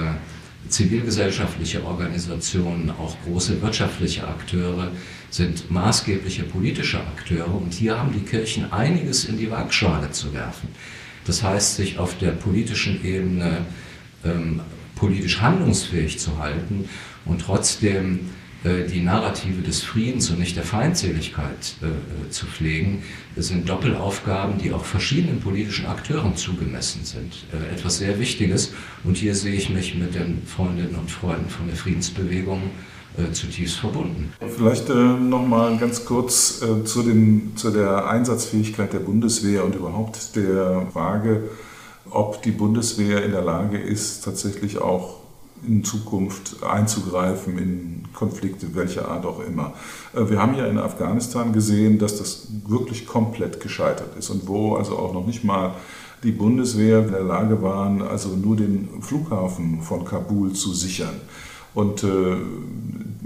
[0.70, 4.92] zivilgesellschaftliche Organisationen, auch große wirtschaftliche Akteure
[5.30, 10.70] sind maßgebliche politische Akteure und hier haben die Kirchen einiges in die Waagschale zu werfen.
[11.26, 13.66] Das heißt, sich auf der politischen Ebene
[14.24, 14.62] ähm,
[14.96, 16.90] politisch handlungsfähig zu halten
[17.26, 18.30] und trotzdem
[18.64, 23.04] die Narrative des Friedens und nicht der Feindseligkeit äh, äh, zu pflegen,
[23.36, 27.46] sind Doppelaufgaben, die auch verschiedenen politischen Akteuren zugemessen sind.
[27.54, 28.74] Äh, etwas sehr Wichtiges.
[29.04, 32.62] Und hier sehe ich mich mit den Freundinnen und Freunden von der Friedensbewegung
[33.18, 34.34] äh, zutiefst verbunden.
[34.56, 40.36] Vielleicht äh, noch mal ganz kurz zu, den, zu der Einsatzfähigkeit der Bundeswehr und überhaupt
[40.36, 41.50] der Frage,
[42.10, 45.27] ob die Bundeswehr in der Lage ist, tatsächlich auch
[45.66, 49.74] in Zukunft einzugreifen in Konflikte welcher Art auch immer.
[50.14, 54.76] Äh, wir haben ja in Afghanistan gesehen, dass das wirklich komplett gescheitert ist und wo
[54.76, 55.76] also auch noch nicht mal
[56.24, 61.22] die Bundeswehr in der Lage waren, also nur den Flughafen von Kabul zu sichern.
[61.74, 62.38] Und äh,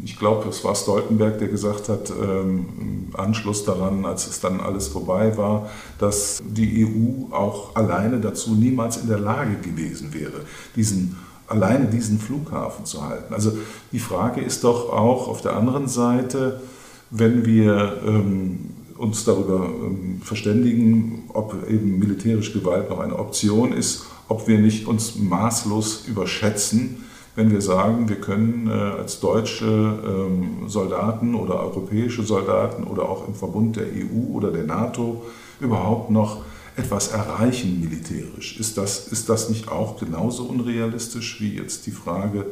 [0.04, 4.90] ich glaube, es war Stoltenberg, der gesagt hat, ähm, Anschluss daran, als es dann alles
[4.90, 10.42] vorbei war, dass die EU auch alleine dazu niemals in der Lage gewesen wäre,
[10.76, 11.16] diesen
[11.52, 13.34] alleine diesen Flughafen zu halten.
[13.34, 13.54] Also
[13.92, 16.62] die Frage ist doch auch auf der anderen Seite,
[17.10, 24.06] wenn wir ähm, uns darüber ähm, verständigen, ob eben militärische Gewalt noch eine Option ist,
[24.28, 27.04] ob wir nicht uns maßlos überschätzen,
[27.36, 33.28] wenn wir sagen, wir können äh, als deutsche ähm, Soldaten oder europäische Soldaten oder auch
[33.28, 35.24] im Verbund der EU oder der NATO
[35.60, 36.42] überhaupt noch
[36.76, 38.58] etwas erreichen militärisch.
[38.60, 42.46] Ist das, ist das nicht auch genauso unrealistisch wie jetzt die Frage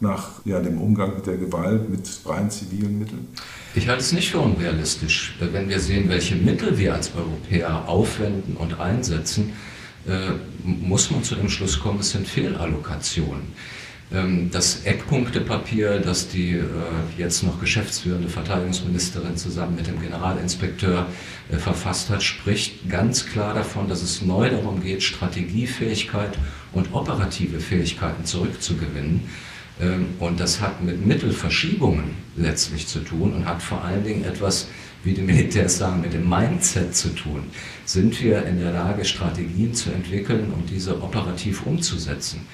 [0.00, 3.28] nach ja, dem Umgang mit der Gewalt, mit freien zivilen Mitteln?
[3.74, 5.36] Ich halte es nicht für unrealistisch.
[5.40, 9.52] Wenn wir sehen, welche Mittel wir als Europäer aufwenden und einsetzen,
[10.06, 10.32] äh,
[10.62, 13.52] muss man zu dem Schluss kommen, es sind Fehlallokationen.
[14.14, 16.62] Ähm, das Eckpunktepapier, das die äh,
[17.18, 21.06] jetzt noch geschäftsführende Verteidigungsministerin zusammen mit dem Generalinspekteur
[21.50, 26.38] äh, verfasst hat, spricht ganz klar davon, dass es neu darum geht, Strategiefähigkeit
[26.72, 29.22] und operative Fähigkeiten zurückzugewinnen.
[29.80, 32.04] Ähm, und das hat mit Mittelverschiebungen
[32.36, 34.68] letztlich zu tun und hat vor allen Dingen etwas,
[35.02, 37.44] wie die Militärs sagen, mit dem Mindset zu tun.
[37.84, 42.46] Sind wir in der Lage, Strategien zu entwickeln und diese operativ umzusetzen?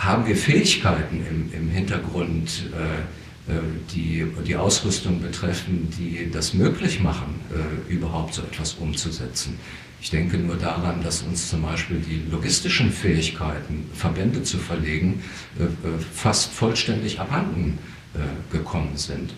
[0.00, 3.60] Haben wir Fähigkeiten im, im Hintergrund, äh, äh,
[3.92, 9.58] die die Ausrüstung betreffen, die das möglich machen, äh, überhaupt so etwas umzusetzen.
[10.00, 15.22] Ich denke nur daran, dass uns zum Beispiel die logistischen Fähigkeiten, Verbände zu verlegen,
[15.58, 15.68] äh, äh,
[16.14, 17.78] fast vollständig abhanden
[18.14, 19.34] äh, gekommen sind.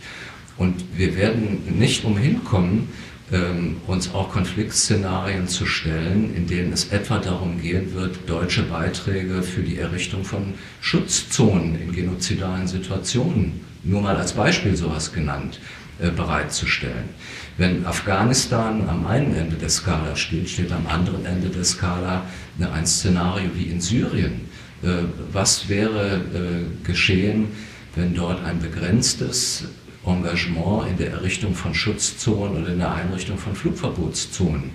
[0.58, 2.88] Und wir werden nicht umhin kommen,
[3.32, 9.42] ähm, uns auch Konfliktszenarien zu stellen, in denen es etwa darum gehen wird, deutsche Beiträge
[9.42, 15.58] für die Errichtung von Schutzzonen in genozidalen Situationen, nur mal als Beispiel sowas genannt,
[15.98, 17.08] äh, bereitzustellen.
[17.56, 22.24] Wenn Afghanistan am einen Ende der Skala steht, steht am anderen Ende der Skala
[22.72, 24.42] ein Szenario wie in Syrien.
[24.82, 27.48] Äh, was wäre äh, geschehen,
[27.94, 29.64] wenn dort ein begrenztes
[30.04, 34.70] Engagement in der Errichtung von Schutzzonen oder in der Einrichtung von Flugverbotszonen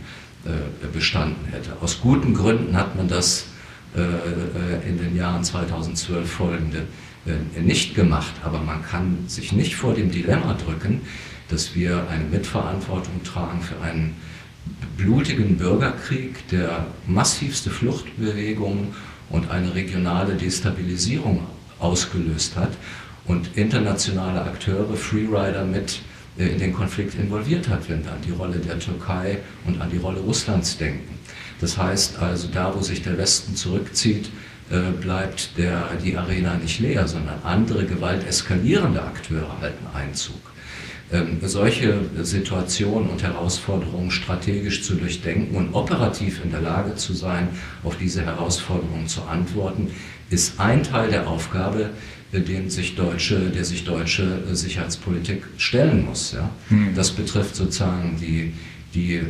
[0.46, 1.72] äh, bestanden hätte.
[1.82, 3.48] Aus guten Gründen hat man das
[3.96, 6.88] äh, äh, in den Jahren 2012 folgende
[7.62, 11.02] nicht gemacht, aber man kann sich nicht vor dem Dilemma drücken,
[11.50, 14.16] dass wir eine Mitverantwortung tragen für einen
[14.96, 18.96] blutigen Bürgerkrieg, der massivste Fluchtbewegungen
[19.30, 21.46] und eine regionale Destabilisierung
[21.80, 22.72] ausgelöst hat
[23.28, 26.02] und internationale Akteure, Freerider mit
[26.38, 29.90] äh, in den Konflikt involviert hat, wenn wir an die Rolle der Türkei und an
[29.90, 31.18] die Rolle Russlands denken.
[31.60, 34.30] Das heißt also, da wo sich der Westen zurückzieht,
[34.70, 40.36] äh, bleibt der, die Arena nicht leer, sondern andere gewalteskalierende Akteure halten Einzug.
[41.10, 47.48] Ähm, solche Situationen und Herausforderungen strategisch zu durchdenken und operativ in der Lage zu sein,
[47.84, 49.90] auf diese Herausforderungen zu antworten,
[50.30, 51.92] ist ein Teil der Aufgabe,
[52.34, 56.34] dem sich deutsche, der sich deutsche Sicherheitspolitik stellen muss.
[56.34, 56.50] Ja?
[56.70, 56.94] Hm.
[56.96, 58.54] Das betrifft sozusagen die,
[58.94, 59.24] die äh, äh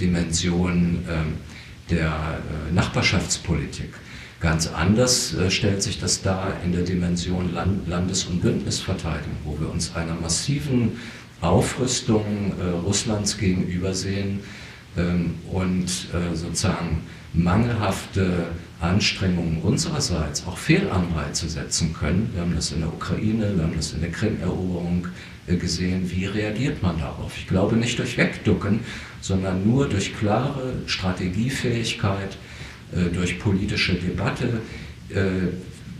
[0.00, 3.90] Dimension äh, der äh, Nachbarschaftspolitik.
[4.40, 9.58] Ganz anders äh, stellt sich das dar in der Dimension Land Landes- und Bündnisverteidigung, wo
[9.60, 10.92] wir uns einer massiven
[11.40, 14.40] Aufrüstung äh, Russlands gegenübersehen
[14.96, 15.90] ähm, und
[16.34, 17.00] sozusagen
[17.32, 18.46] mangelhafte
[18.84, 22.30] Anstrengungen unsererseits auch Fehlanreize setzen können.
[22.32, 25.08] Wir haben das in der Ukraine, wir haben das in der Krim-Eroberung
[25.46, 26.10] äh, gesehen.
[26.10, 27.32] Wie reagiert man darauf?
[27.36, 28.80] Ich glaube nicht durch Wegducken,
[29.20, 32.36] sondern nur durch klare Strategiefähigkeit,
[32.92, 34.60] äh, durch politische Debatte,
[35.10, 35.20] äh,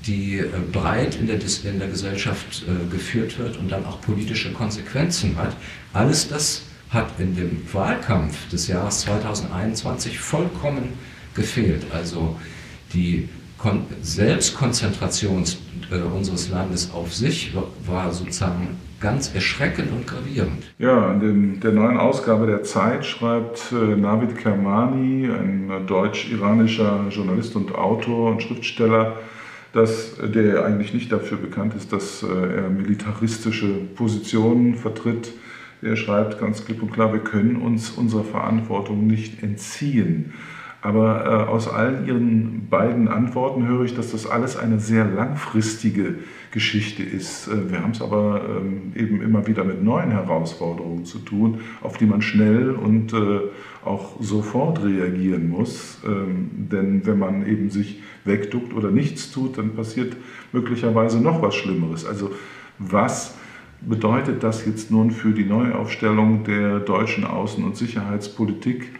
[0.06, 5.56] die breit in der, in der Gesellschaft geführt wird und dann auch politische Konsequenzen hat.
[5.94, 10.92] Alles das hat in dem Wahlkampf des Jahres 2021 vollkommen
[11.34, 11.86] gefehlt.
[11.90, 12.38] Also
[12.94, 13.28] die
[13.58, 15.44] Kon Selbstkonzentration
[15.90, 17.52] äh, unseres Landes auf sich
[17.86, 20.64] war sozusagen ganz erschreckend und gravierend.
[20.78, 27.74] Ja, in der neuen Ausgabe der Zeit schreibt äh, Navid Kermani, ein deutsch-iranischer Journalist und
[27.74, 29.16] Autor und Schriftsteller,
[29.72, 35.32] dass der eigentlich nicht dafür bekannt ist, dass äh, er militaristische Positionen vertritt.
[35.82, 40.32] Er schreibt ganz klipp und klar, wir können uns unserer Verantwortung nicht entziehen.
[40.84, 46.16] Aber äh, aus allen Ihren beiden Antworten höre ich, dass das alles eine sehr langfristige
[46.50, 47.48] Geschichte ist.
[47.48, 51.96] Äh, wir haben es aber ähm, eben immer wieder mit neuen Herausforderungen zu tun, auf
[51.96, 53.40] die man schnell und äh,
[53.82, 56.02] auch sofort reagieren muss.
[56.04, 60.14] Ähm, denn wenn man eben sich wegduckt oder nichts tut, dann passiert
[60.52, 62.04] möglicherweise noch was Schlimmeres.
[62.04, 62.30] Also
[62.78, 63.34] was
[63.80, 68.90] bedeutet das jetzt nun für die Neuaufstellung der deutschen Außen- und Sicherheitspolitik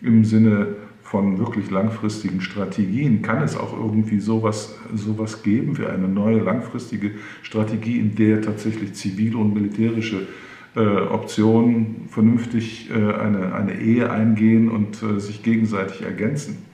[0.00, 0.68] im Sinne
[1.04, 3.22] von wirklich langfristigen Strategien.
[3.22, 7.12] Kann es auch irgendwie sowas, sowas geben wie eine neue langfristige
[7.42, 10.26] Strategie, in der tatsächlich zivile und militärische
[10.74, 16.64] äh, Optionen vernünftig äh, eine, eine Ehe eingehen und äh, sich gegenseitig ergänzen?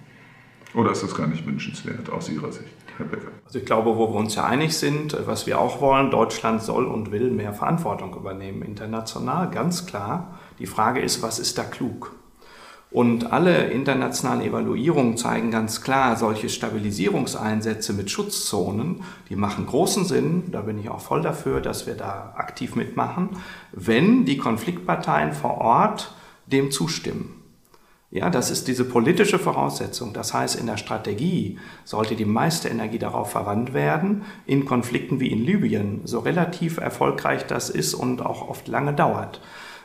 [0.74, 3.28] Oder ist das gar nicht wünschenswert aus Ihrer Sicht, Herr Becker?
[3.44, 6.86] Also ich glaube, wo wir uns ja einig sind, was wir auch wollen, Deutschland soll
[6.86, 10.38] und will mehr Verantwortung übernehmen international, ganz klar.
[10.60, 12.19] Die Frage ist, was ist da klug?
[12.90, 20.50] Und alle internationalen Evaluierungen zeigen ganz klar, solche Stabilisierungseinsätze mit Schutzzonen, die machen großen Sinn.
[20.50, 23.30] Da bin ich auch voll dafür, dass wir da aktiv mitmachen,
[23.72, 26.14] wenn die Konfliktparteien vor Ort
[26.46, 27.36] dem zustimmen.
[28.12, 30.12] Ja, das ist diese politische Voraussetzung.
[30.12, 35.30] Das heißt, in der Strategie sollte die meiste Energie darauf verwandt werden, in Konflikten wie
[35.30, 39.40] in Libyen, so relativ erfolgreich das ist und auch oft lange dauert.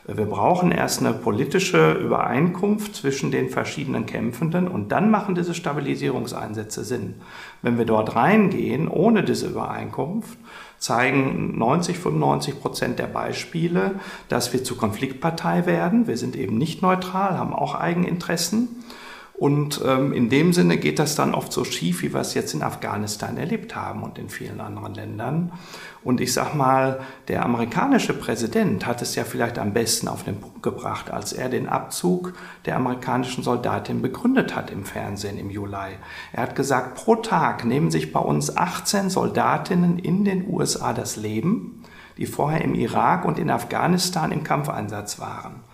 [0.08, 6.84] Wir brauchen erst eine politische Übereinkunft zwischen den verschiedenen Kämpfenden und dann machen diese Stabilisierungseinsätze
[6.84, 7.14] Sinn.
[7.60, 10.38] Wenn wir dort reingehen ohne diese Übereinkunft,
[10.78, 13.96] zeigen 90, 95 Prozent der Beispiele,
[14.28, 16.06] dass wir zur Konfliktpartei werden.
[16.06, 18.75] Wir sind eben nicht neutral, haben auch Eigeninteressen.
[19.38, 22.54] Und ähm, in dem Sinne geht das dann oft so schief, wie wir es jetzt
[22.54, 25.52] in Afghanistan erlebt haben und in vielen anderen Ländern.
[26.02, 30.40] Und ich sag mal, der amerikanische Präsident hat es ja vielleicht am besten auf den
[30.40, 32.32] Punkt gebracht, als er den Abzug
[32.64, 35.96] der amerikanischen Soldatin begründet hat im Fernsehen im Juli.
[36.32, 41.16] Er hat gesagt, pro Tag nehmen sich bei uns 18 Soldatinnen in den USA das
[41.16, 41.82] Leben,
[42.16, 45.65] die vorher im Irak und in Afghanistan im Kampfeinsatz waren.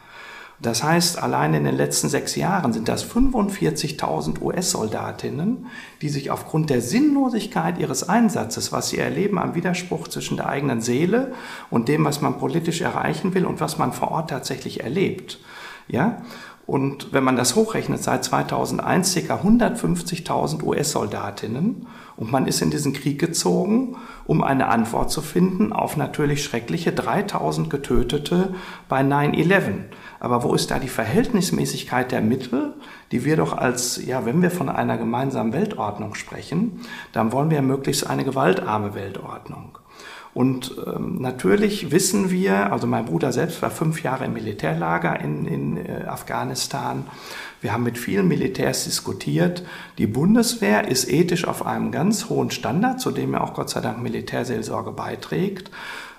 [0.62, 5.66] Das heißt, allein in den letzten sechs Jahren sind das 45.000 US-Soldatinnen,
[6.00, 10.80] die sich aufgrund der Sinnlosigkeit ihres Einsatzes, was sie erleben am Widerspruch zwischen der eigenen
[10.80, 11.34] Seele
[11.68, 15.40] und dem, was man politisch erreichen will und was man vor Ort tatsächlich erlebt.
[15.88, 16.22] Ja?
[16.64, 19.34] Und wenn man das hochrechnet, seit 2001 ca.
[19.34, 23.96] 150.000 US-Soldatinnen und man ist in diesen Krieg gezogen,
[24.26, 28.54] um eine Antwort zu finden auf natürlich schreckliche 3.000 Getötete
[28.88, 29.86] bei 9-11.
[30.22, 32.74] Aber wo ist da die Verhältnismäßigkeit der Mittel,
[33.10, 36.78] die wir doch als, ja, wenn wir von einer gemeinsamen Weltordnung sprechen,
[37.10, 39.78] dann wollen wir möglichst eine gewaltarme Weltordnung.
[40.32, 45.44] Und ähm, natürlich wissen wir, also mein Bruder selbst war fünf Jahre im Militärlager in,
[45.44, 47.04] in äh, Afghanistan.
[47.60, 49.64] Wir haben mit vielen Militärs diskutiert.
[49.98, 53.80] Die Bundeswehr ist ethisch auf einem ganz hohen Standard, zu dem ja auch Gott sei
[53.80, 55.72] Dank Militärseelsorge beiträgt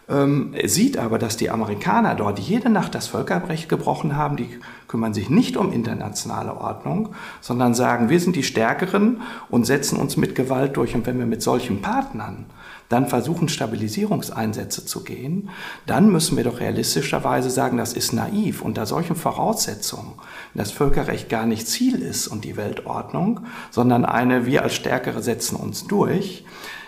[0.10, 4.36] ähm, sieht aber, dass die Amerikaner dort jede Nacht das Völkerrecht gebrochen haben.
[4.36, 7.10] Die kümmern sich nicht um internationale Ordnung,
[7.42, 10.94] sondern sagen, wir sind die Stärkeren und setzen uns mit Gewalt durch.
[10.96, 12.46] Und wenn wir mit solchen Partnern
[12.90, 15.50] dann versuchen, Stabilisierungseinsätze zu gehen,
[15.86, 18.62] dann müssen wir doch realistischerweise sagen, das ist naiv.
[18.62, 20.14] Unter solchen Voraussetzungen,
[20.54, 25.56] das Völkerrecht gar nicht Ziel ist und die Weltordnung, sondern eine, wir als Stärkere setzen
[25.56, 26.46] uns durch,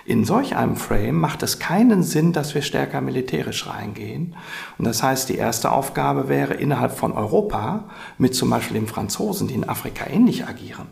[0.08, 4.36] in solch einem Frame macht es keinen Sinn, dass wir stärker militärisch reingehen.
[4.78, 7.86] Und das heißt, die erste Aufgabe wäre innerhalb von Europa
[8.20, 10.88] mit zum Beispiel den Franzosen, die in Afrika ähnlich agieren.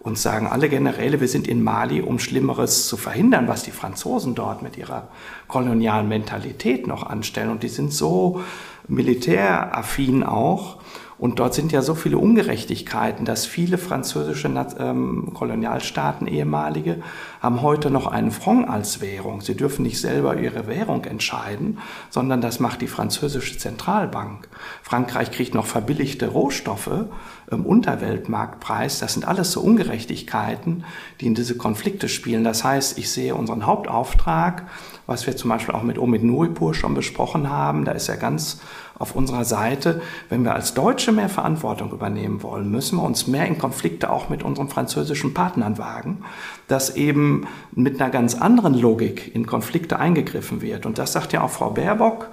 [0.00, 4.34] Und sagen alle Generäle, wir sind in Mali, um Schlimmeres zu verhindern, was die Franzosen
[4.34, 5.08] dort mit ihrer
[5.46, 7.50] kolonialen Mentalität noch anstellen.
[7.50, 8.40] Und die sind so
[8.88, 10.78] militäraffin auch.
[11.18, 17.02] Und dort sind ja so viele Ungerechtigkeiten, dass viele französische ähm, Kolonialstaaten, ehemalige,
[17.46, 19.40] haben heute noch einen Franc als Währung.
[19.40, 21.78] Sie dürfen nicht selber ihre Währung entscheiden,
[22.10, 24.48] sondern das macht die französische Zentralbank.
[24.82, 27.06] Frankreich kriegt noch verbilligte Rohstoffe
[27.48, 28.98] im Unterweltmarktpreis.
[28.98, 30.82] Das sind alles so Ungerechtigkeiten,
[31.20, 32.42] die in diese Konflikte spielen.
[32.42, 34.66] Das heißt, ich sehe unseren Hauptauftrag,
[35.06, 38.60] was wir zum Beispiel auch mit Omid Nuripur schon besprochen haben, da ist er ganz
[38.98, 40.00] auf unserer Seite.
[40.28, 44.28] Wenn wir als Deutsche mehr Verantwortung übernehmen wollen, müssen wir uns mehr in Konflikte auch
[44.28, 46.24] mit unseren französischen Partnern wagen,
[46.66, 47.35] dass eben
[47.72, 50.86] mit einer ganz anderen Logik in Konflikte eingegriffen wird.
[50.86, 52.28] Und das sagt ja auch Frau Baerbock.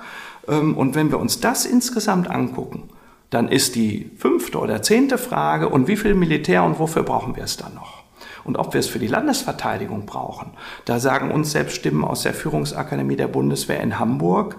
[0.47, 2.89] Ähm, und wenn wir uns das insgesamt angucken,
[3.29, 7.43] dann ist die fünfte oder zehnte Frage, und wie viel Militär und wofür brauchen wir
[7.43, 8.03] es dann noch?
[8.43, 10.51] Und ob wir es für die Landesverteidigung brauchen,
[10.85, 14.57] da sagen uns selbst Stimmen aus der Führungsakademie der Bundeswehr in Hamburg,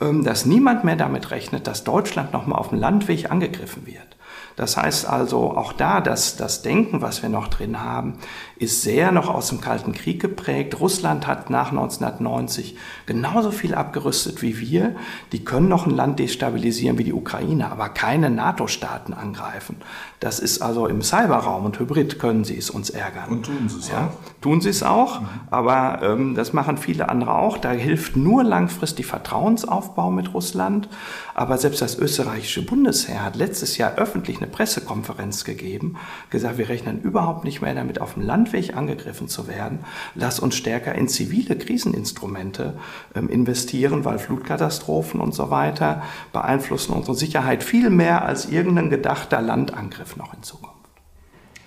[0.00, 4.12] ähm, dass niemand mehr damit rechnet, dass Deutschland nochmal auf dem Landweg angegriffen wird.
[4.56, 8.18] Das heißt also auch da, dass das Denken, was wir noch drin haben,
[8.62, 10.78] ist sehr noch aus dem Kalten Krieg geprägt.
[10.80, 14.94] Russland hat nach 1990 genauso viel abgerüstet wie wir.
[15.32, 19.76] Die können noch ein Land destabilisieren wie die Ukraine, aber keine NATO-Staaten angreifen.
[20.20, 23.28] Das ist also im Cyberraum und Hybrid können sie es uns ärgern.
[23.28, 24.40] Und tun sie es ja, auch.
[24.40, 25.26] Tun sie es auch, mhm.
[25.50, 27.58] aber ähm, das machen viele andere auch.
[27.58, 30.88] Da hilft nur langfristig Vertrauensaufbau mit Russland.
[31.34, 35.96] Aber selbst das österreichische Bundesheer hat letztes Jahr öffentlich eine Pressekonferenz gegeben,
[36.30, 38.22] gesagt, wir rechnen überhaupt nicht mehr damit, auf dem
[38.52, 39.80] Landweg angegriffen zu werden.
[40.14, 42.74] Lass uns stärker in zivile Kriseninstrumente
[43.14, 49.40] ähm, investieren, weil Flutkatastrophen und so weiter beeinflussen unsere Sicherheit viel mehr als irgendein gedachter
[49.40, 50.76] Landangriff noch in Zukunft.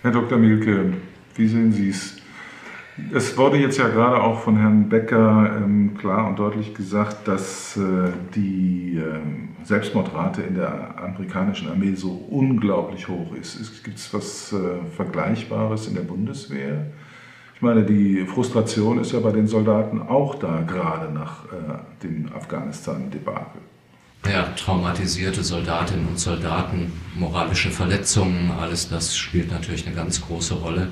[0.01, 0.37] Herr Dr.
[0.37, 0.93] Mielke,
[1.35, 2.17] Wie sehen Sie es?
[3.13, 7.75] Es wurde jetzt ja gerade auch von Herrn Becker ähm, klar und deutlich gesagt, dass
[7.75, 13.83] äh, die äh, Selbstmordrate in der amerikanischen Armee so unglaublich hoch ist.
[13.83, 16.85] Gibt es was äh, Vergleichbares in der Bundeswehr?
[17.55, 22.31] Ich meine, die Frustration ist ja bei den Soldaten auch da, gerade nach äh, dem
[22.33, 23.61] Afghanistan-Debakel.
[24.25, 30.89] Ja, traumatisierte Soldatinnen und Soldaten, moralische Verletzungen, alles das spielt natürlich eine ganz große Rolle.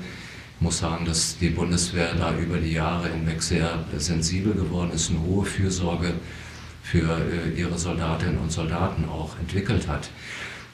[0.60, 5.22] Muss sagen, dass die Bundeswehr da über die Jahre hinweg sehr sensibel geworden ist, eine
[5.22, 6.14] hohe Fürsorge
[6.84, 10.10] für äh, ihre Soldatinnen und Soldaten auch entwickelt hat.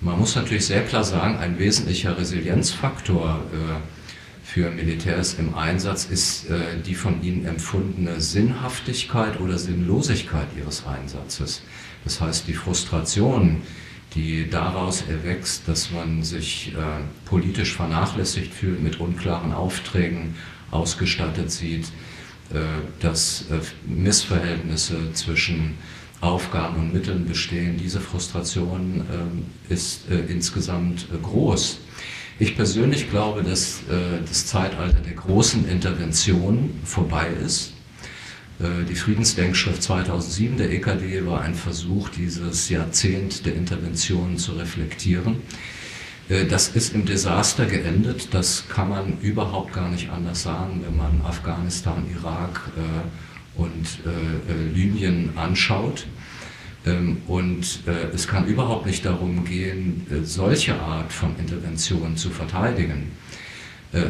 [0.01, 6.49] Man muss natürlich sehr klar sagen, ein wesentlicher Resilienzfaktor äh, für Militärs im Einsatz ist
[6.49, 11.61] äh, die von ihnen empfundene Sinnhaftigkeit oder Sinnlosigkeit ihres Einsatzes.
[12.03, 13.61] Das heißt, die Frustration,
[14.15, 16.79] die daraus erwächst, dass man sich äh,
[17.25, 20.35] politisch vernachlässigt fühlt, mit unklaren Aufträgen
[20.71, 21.85] ausgestattet sieht,
[22.53, 22.59] äh,
[22.99, 25.75] dass äh, Missverhältnisse zwischen
[26.21, 27.77] Aufgaben und Mitteln bestehen.
[27.77, 29.01] Diese Frustration
[29.69, 31.79] äh, ist äh, insgesamt äh, groß.
[32.39, 37.78] Ich persönlich glaube, dass das Zeitalter der großen Intervention vorbei ist äh,
[38.59, 45.37] die Friedensdenkschrift 2007 der EKD war ein Versuch, dieses Jahrzehnt der Interventionen zu reflektieren.
[46.29, 48.33] Äh, das ist im Desaster geendet.
[48.33, 53.99] Das kann man überhaupt gar nicht anders sagen, wenn man Afghanistan, Irak äh, und
[54.73, 56.07] Libyen anschaut.
[56.85, 57.81] Ähm, und
[58.13, 63.11] es kann überhaupt nicht darum gehen, solche Art von Interventionen zu verteidigen.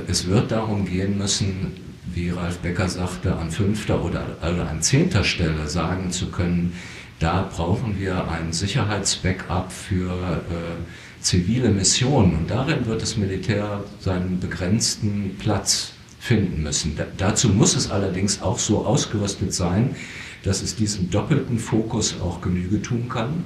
[0.08, 1.72] Es wird darum gehen müssen,
[2.14, 6.74] wie Ralf Becker sagte, an fünfter oder, oder an zehnter Stelle sagen zu können,
[7.20, 12.36] da brauchen wir ein Sicherheitsbackup für äh, zivile Missionen.
[12.38, 16.96] Und darin wird das Militär seinen begrenzten Platz finden müssen.
[16.96, 19.96] Da, dazu muss es allerdings auch so ausgerüstet sein,
[20.44, 23.44] dass es diesem doppelten Fokus auch Genüge tun kann,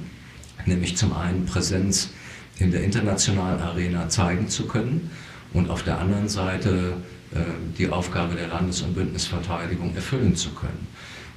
[0.66, 2.10] nämlich zum einen Präsenz
[2.58, 5.10] in der internationalen Arena zeigen zu können
[5.52, 6.94] und auf der anderen Seite
[7.76, 10.86] die Aufgabe der Landes- und Bündnisverteidigung erfüllen zu können.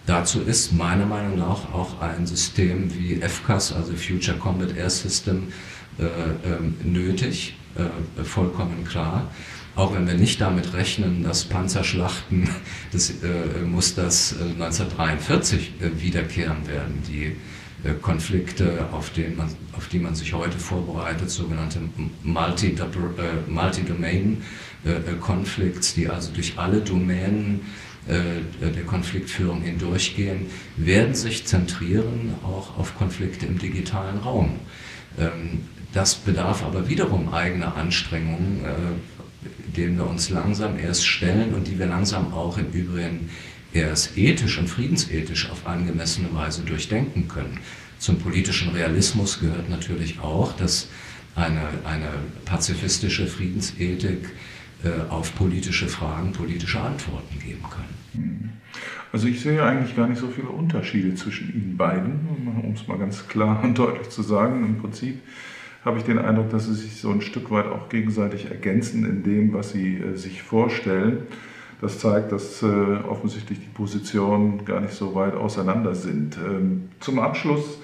[0.08, 5.52] Dazu ist meiner Meinung nach auch ein System wie FCAS, also Future Combat Air System,
[6.00, 9.30] äh, ähm, nötig, äh, vollkommen klar.
[9.76, 12.50] Auch wenn wir nicht damit rechnen, dass Panzerschlachten
[12.94, 17.36] des äh, Musters 1943 äh, wiederkehren werden, die äh,
[18.02, 21.80] Konflikte, auf, man, auf, die man sich heute vorbereitet, sogenannte
[22.24, 24.42] Multi-Domain
[25.22, 27.62] Conflicts, die also durch alle Domänen
[28.08, 30.48] der Konfliktführung hindurchgehen,
[30.78, 34.60] werden sich zentrieren auch auf Konflikte im digitalen Raum.
[35.20, 35.60] Ähm,
[35.94, 38.62] das bedarf aber wiederum eigener Anstrengungen,
[39.76, 43.30] denen wir uns langsam erst stellen und die wir langsam auch im Übrigen
[43.86, 47.60] erst ethisch und friedensethisch auf angemessene Weise durchdenken können.
[48.00, 50.90] Zum politischen Realismus gehört natürlich auch, dass
[51.36, 52.10] eine, eine
[52.46, 54.30] pazifistische Friedensethik
[54.84, 58.52] äh, auf politische Fragen politische Antworten geben kann.
[59.12, 62.28] Also ich sehe eigentlich gar nicht so viele Unterschiede zwischen Ihnen beiden,
[62.64, 64.66] um es mal ganz klar und deutlich zu sagen.
[64.66, 65.20] Im Prinzip
[65.84, 69.24] habe ich den Eindruck, dass sie sich so ein Stück weit auch gegenseitig ergänzen in
[69.24, 71.20] dem, was sie äh, sich vorstellen.
[71.82, 72.66] Das zeigt, dass äh,
[73.08, 76.38] offensichtlich die Positionen gar nicht so weit auseinander sind.
[76.38, 77.80] Ähm, zum Abschluss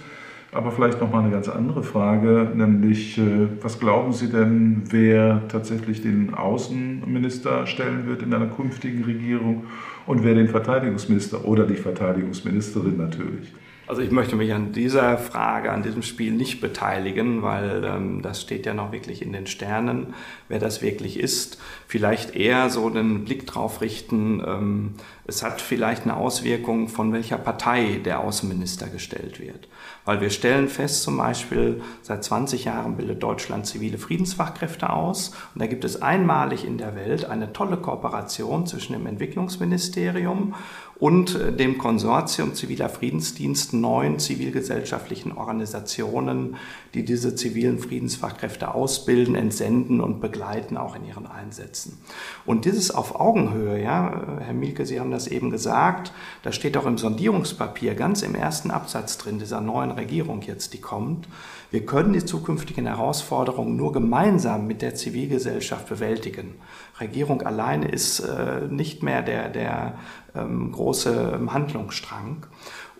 [0.54, 5.48] aber vielleicht noch mal eine ganz andere Frage, nämlich äh, was glauben Sie denn, wer
[5.48, 9.64] tatsächlich den Außenminister stellen wird in einer künftigen Regierung
[10.06, 13.52] und wer den Verteidigungsminister oder die Verteidigungsministerin natürlich?
[13.94, 18.42] Also ich möchte mich an dieser Frage, an diesem Spiel nicht beteiligen, weil ähm, das
[18.42, 20.16] steht ja noch wirklich in den Sternen,
[20.48, 21.60] wer das wirklich ist.
[21.86, 27.38] Vielleicht eher so einen Blick drauf richten, ähm, es hat vielleicht eine Auswirkung, von welcher
[27.38, 29.70] Partei der Außenminister gestellt wird.
[30.06, 35.30] Weil wir stellen fest, zum Beispiel, seit 20 Jahren bildet Deutschland zivile Friedensfachkräfte aus.
[35.54, 40.56] Und da gibt es einmalig in der Welt eine tolle Kooperation zwischen dem Entwicklungsministerium
[41.04, 46.56] und äh, dem Konsortium ziviler Friedensdienst neun zivilgesellschaftlichen Organisationen,
[46.94, 51.98] die diese zivilen Friedensfachkräfte ausbilden, entsenden und begleiten, auch in ihren Einsätzen.
[52.46, 56.86] Und dieses auf Augenhöhe, ja, Herr Mielke, Sie haben das eben gesagt, da steht auch
[56.86, 61.28] im Sondierungspapier ganz im ersten Absatz drin, dieser neuen Regierung jetzt, die kommt,
[61.74, 66.54] wir können die zukünftigen Herausforderungen nur gemeinsam mit der Zivilgesellschaft bewältigen.
[67.00, 69.96] Regierung alleine ist äh, nicht mehr der, der
[70.36, 72.46] ähm, große Handlungsstrang.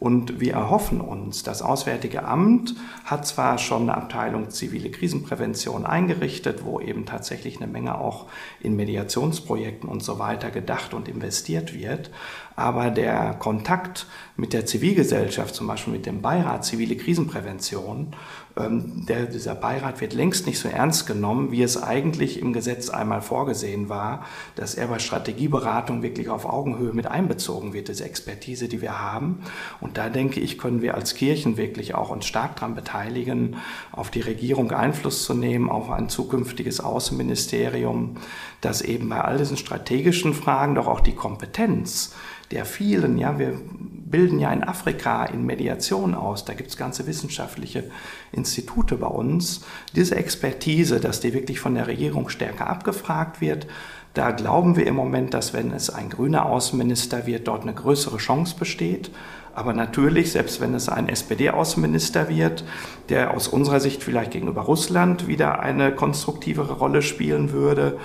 [0.04, 2.76] Und wir erhoffen uns, das Auswärtige Amt
[3.06, 8.28] hat zwar schon eine Abteilung zivile Krisenprävention eingerichtet, wo eben tatsächlich eine Menge auch
[8.60, 12.12] in Mediationsprojekten und so weiter gedacht und investiert wird,
[12.58, 18.14] aber der Kontakt mit der Zivilgesellschaft, zum Beispiel mit dem Beirat Zivile Krisenprävention,
[18.56, 23.22] der, dieser Beirat wird längst nicht so ernst genommen, wie es eigentlich im Gesetz einmal
[23.22, 24.26] vorgesehen war,
[24.56, 29.40] dass er bei Strategieberatung wirklich auf Augenhöhe mit einbezogen wird, diese Expertise, die wir haben.
[29.82, 33.56] Und da denke ich, können wir als Kirchen wirklich auch uns stark daran beteiligen,
[33.92, 38.18] auf die Regierung Einfluss zu nehmen, auf ein zukünftiges Außenministerium,
[38.62, 42.14] das eben bei all diesen strategischen Fragen doch auch die Kompetenz
[42.52, 43.60] der vielen, ja, wir
[44.14, 47.86] bilden ja in Afrika in Mediation aus, da gibt es ganze wissenschaftliche
[48.32, 49.66] Institute bei uns.
[49.96, 53.66] Diese Expertise, dass die wirklich von der Regierung stärker abgefragt wird,
[54.14, 58.18] da glauben wir im Moment, dass wenn es ein grüner Außenminister wird, dort eine größere
[58.18, 59.10] Chance besteht.
[59.56, 62.64] Aber natürlich, selbst wenn es ein SPD-Außenminister wird,
[63.10, 67.98] der aus unserer Sicht vielleicht gegenüber Russland wieder eine konstruktivere Rolle spielen würde,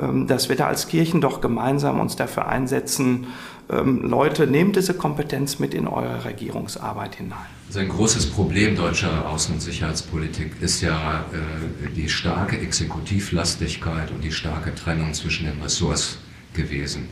[0.00, 3.26] ähm, dass wir da als Kirchen doch gemeinsam uns dafür einsetzen,
[3.68, 7.38] Leute, nehmt diese Kompetenz mit in eure Regierungsarbeit hinein.
[7.68, 14.22] Also ein großes Problem deutscher Außen- und Sicherheitspolitik ist ja äh, die starke Exekutivlastigkeit und
[14.22, 16.18] die starke Trennung zwischen den Ressorts
[16.52, 17.08] gewesen.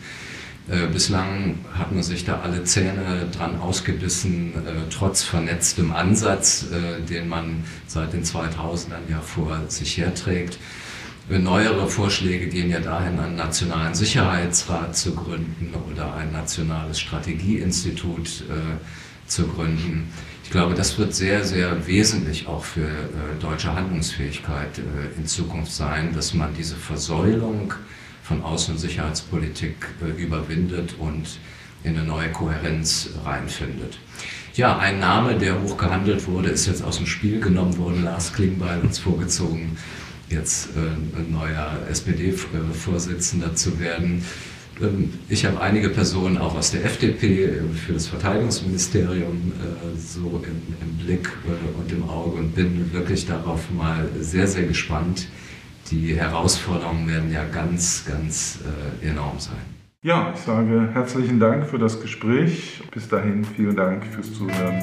[0.68, 7.00] Äh, bislang hat man sich da alle Zähne dran ausgebissen, äh, trotz vernetztem Ansatz, äh,
[7.00, 10.58] den man seit den 2000ern ja vor sich herträgt.
[11.38, 19.28] Neuere Vorschläge gehen ja dahin, einen nationalen Sicherheitsrat zu gründen oder ein nationales Strategieinstitut äh,
[19.28, 20.12] zu gründen.
[20.44, 25.72] Ich glaube, das wird sehr, sehr wesentlich auch für äh, deutsche Handlungsfähigkeit äh, in Zukunft
[25.72, 27.72] sein, dass man diese Versäulung
[28.22, 31.38] von Außen- und Sicherheitspolitik äh, überwindet und
[31.84, 33.98] in eine neue Kohärenz reinfindet.
[34.54, 38.04] Ja, ein Name, der hoch gehandelt wurde, ist jetzt aus dem Spiel genommen worden.
[38.04, 39.78] Lars Klingbeil uns vorgezogen
[40.32, 44.24] jetzt äh, ein neuer SPD-Vorsitzender zu werden.
[44.80, 50.42] Ähm, ich habe einige Personen auch aus der FDP äh, für das Verteidigungsministerium äh, so
[50.44, 51.30] im, im Blick
[51.78, 55.28] und im Auge und bin wirklich darauf mal sehr, sehr gespannt.
[55.90, 58.60] Die Herausforderungen werden ja ganz, ganz
[59.02, 59.58] enorm sein.
[60.02, 62.80] Ja, ich sage herzlichen Dank für das Gespräch.
[62.92, 64.80] Bis dahin vielen Dank fürs Zuhören.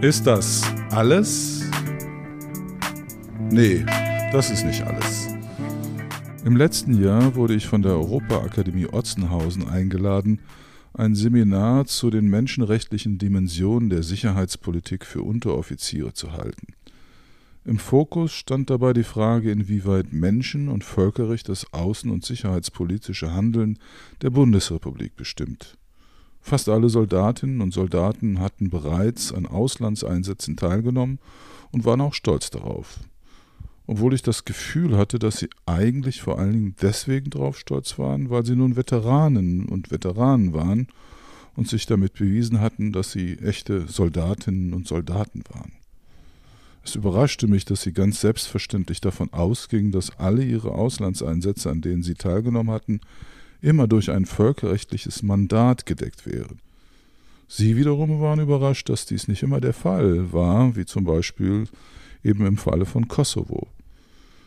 [0.00, 0.62] Ist das
[0.94, 1.64] alles?
[3.50, 3.84] Nee,
[4.32, 5.28] das ist nicht alles.
[6.44, 10.40] Im letzten Jahr wurde ich von der Europaakademie Otzenhausen eingeladen,
[10.92, 16.68] ein Seminar zu den menschenrechtlichen Dimensionen der Sicherheitspolitik für Unteroffiziere zu halten.
[17.64, 23.78] Im Fokus stand dabei die Frage, inwieweit Menschen- und Völkerrecht das außen- und sicherheitspolitische Handeln
[24.22, 25.76] der Bundesrepublik bestimmt.
[26.46, 31.18] Fast alle Soldatinnen und Soldaten hatten bereits an Auslandseinsätzen teilgenommen
[31.72, 33.00] und waren auch stolz darauf.
[33.86, 38.28] Obwohl ich das Gefühl hatte, dass sie eigentlich vor allen Dingen deswegen darauf stolz waren,
[38.28, 40.88] weil sie nun Veteranen und Veteranen waren
[41.56, 45.72] und sich damit bewiesen hatten, dass sie echte Soldatinnen und Soldaten waren.
[46.84, 52.02] Es überraschte mich, dass sie ganz selbstverständlich davon ausgingen, dass alle ihre Auslandseinsätze, an denen
[52.02, 53.00] sie teilgenommen hatten,
[53.64, 56.60] immer durch ein völkerrechtliches Mandat gedeckt wären.
[57.48, 61.64] Sie wiederum waren überrascht, dass dies nicht immer der Fall war, wie zum Beispiel
[62.22, 63.68] eben im Falle von Kosovo.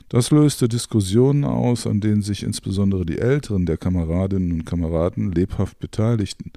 [0.09, 5.79] Das löste Diskussionen aus, an denen sich insbesondere die Älteren der Kameradinnen und Kameraden lebhaft
[5.79, 6.51] beteiligten.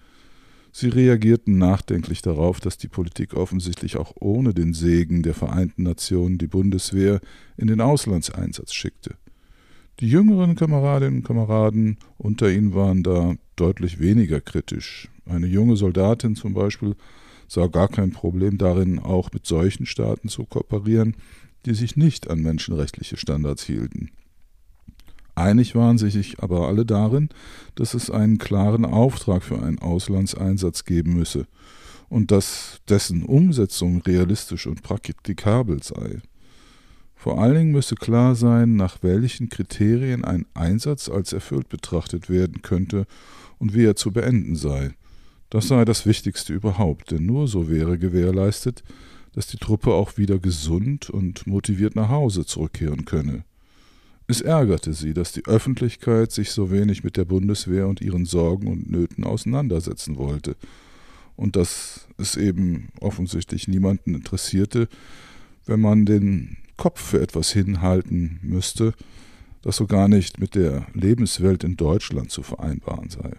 [0.73, 6.39] Sie reagierten nachdenklich darauf, dass die Politik offensichtlich auch ohne den Segen der Vereinten Nationen
[6.39, 7.21] die Bundeswehr
[7.57, 9.17] in den Auslandseinsatz schickte.
[10.01, 15.11] Die jüngeren Kameradinnen und Kameraden unter ihnen waren da deutlich weniger kritisch.
[15.27, 16.97] Eine junge Soldatin zum Beispiel
[17.49, 21.17] sah gar kein Problem darin, auch mit solchen Staaten zu kooperieren,
[21.67, 24.11] die sich nicht an menschenrechtliche Standards hielten.
[25.35, 27.29] Einig waren sich aber alle darin,
[27.75, 31.47] dass es einen klaren Auftrag für einen Auslandseinsatz geben müsse
[32.09, 36.23] und dass dessen Umsetzung realistisch und praktikabel sei.
[37.21, 42.63] Vor allen Dingen müsse klar sein, nach welchen Kriterien ein Einsatz als erfüllt betrachtet werden
[42.63, 43.07] könnte
[43.59, 44.93] und wie er zu beenden sei.
[45.51, 48.83] Das sei das Wichtigste überhaupt, denn nur so wäre gewährleistet,
[49.35, 53.45] dass die Truppe auch wieder gesund und motiviert nach Hause zurückkehren könne.
[54.27, 58.67] Es ärgerte sie, dass die Öffentlichkeit sich so wenig mit der Bundeswehr und ihren Sorgen
[58.67, 60.57] und Nöten auseinandersetzen wollte,
[61.37, 64.89] und dass es eben offensichtlich niemanden interessierte,
[65.67, 68.95] wenn man den Kopf für etwas hinhalten müsste,
[69.61, 73.33] das so gar nicht mit der Lebenswelt in Deutschland zu vereinbaren sei.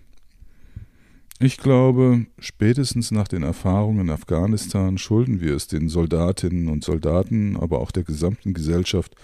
[1.39, 7.57] Ich glaube, spätestens nach den Erfahrungen in Afghanistan schulden wir es den Soldatinnen und Soldaten,
[7.57, 9.15] aber auch der gesamten Gesellschaft,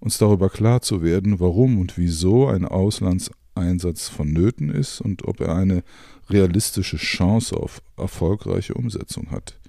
[0.00, 5.54] uns darüber klar zu werden, warum und wieso ein Auslandseinsatz vonnöten ist und ob er
[5.54, 5.84] eine
[6.28, 9.60] realistische Chance auf erfolgreiche Umsetzung hat.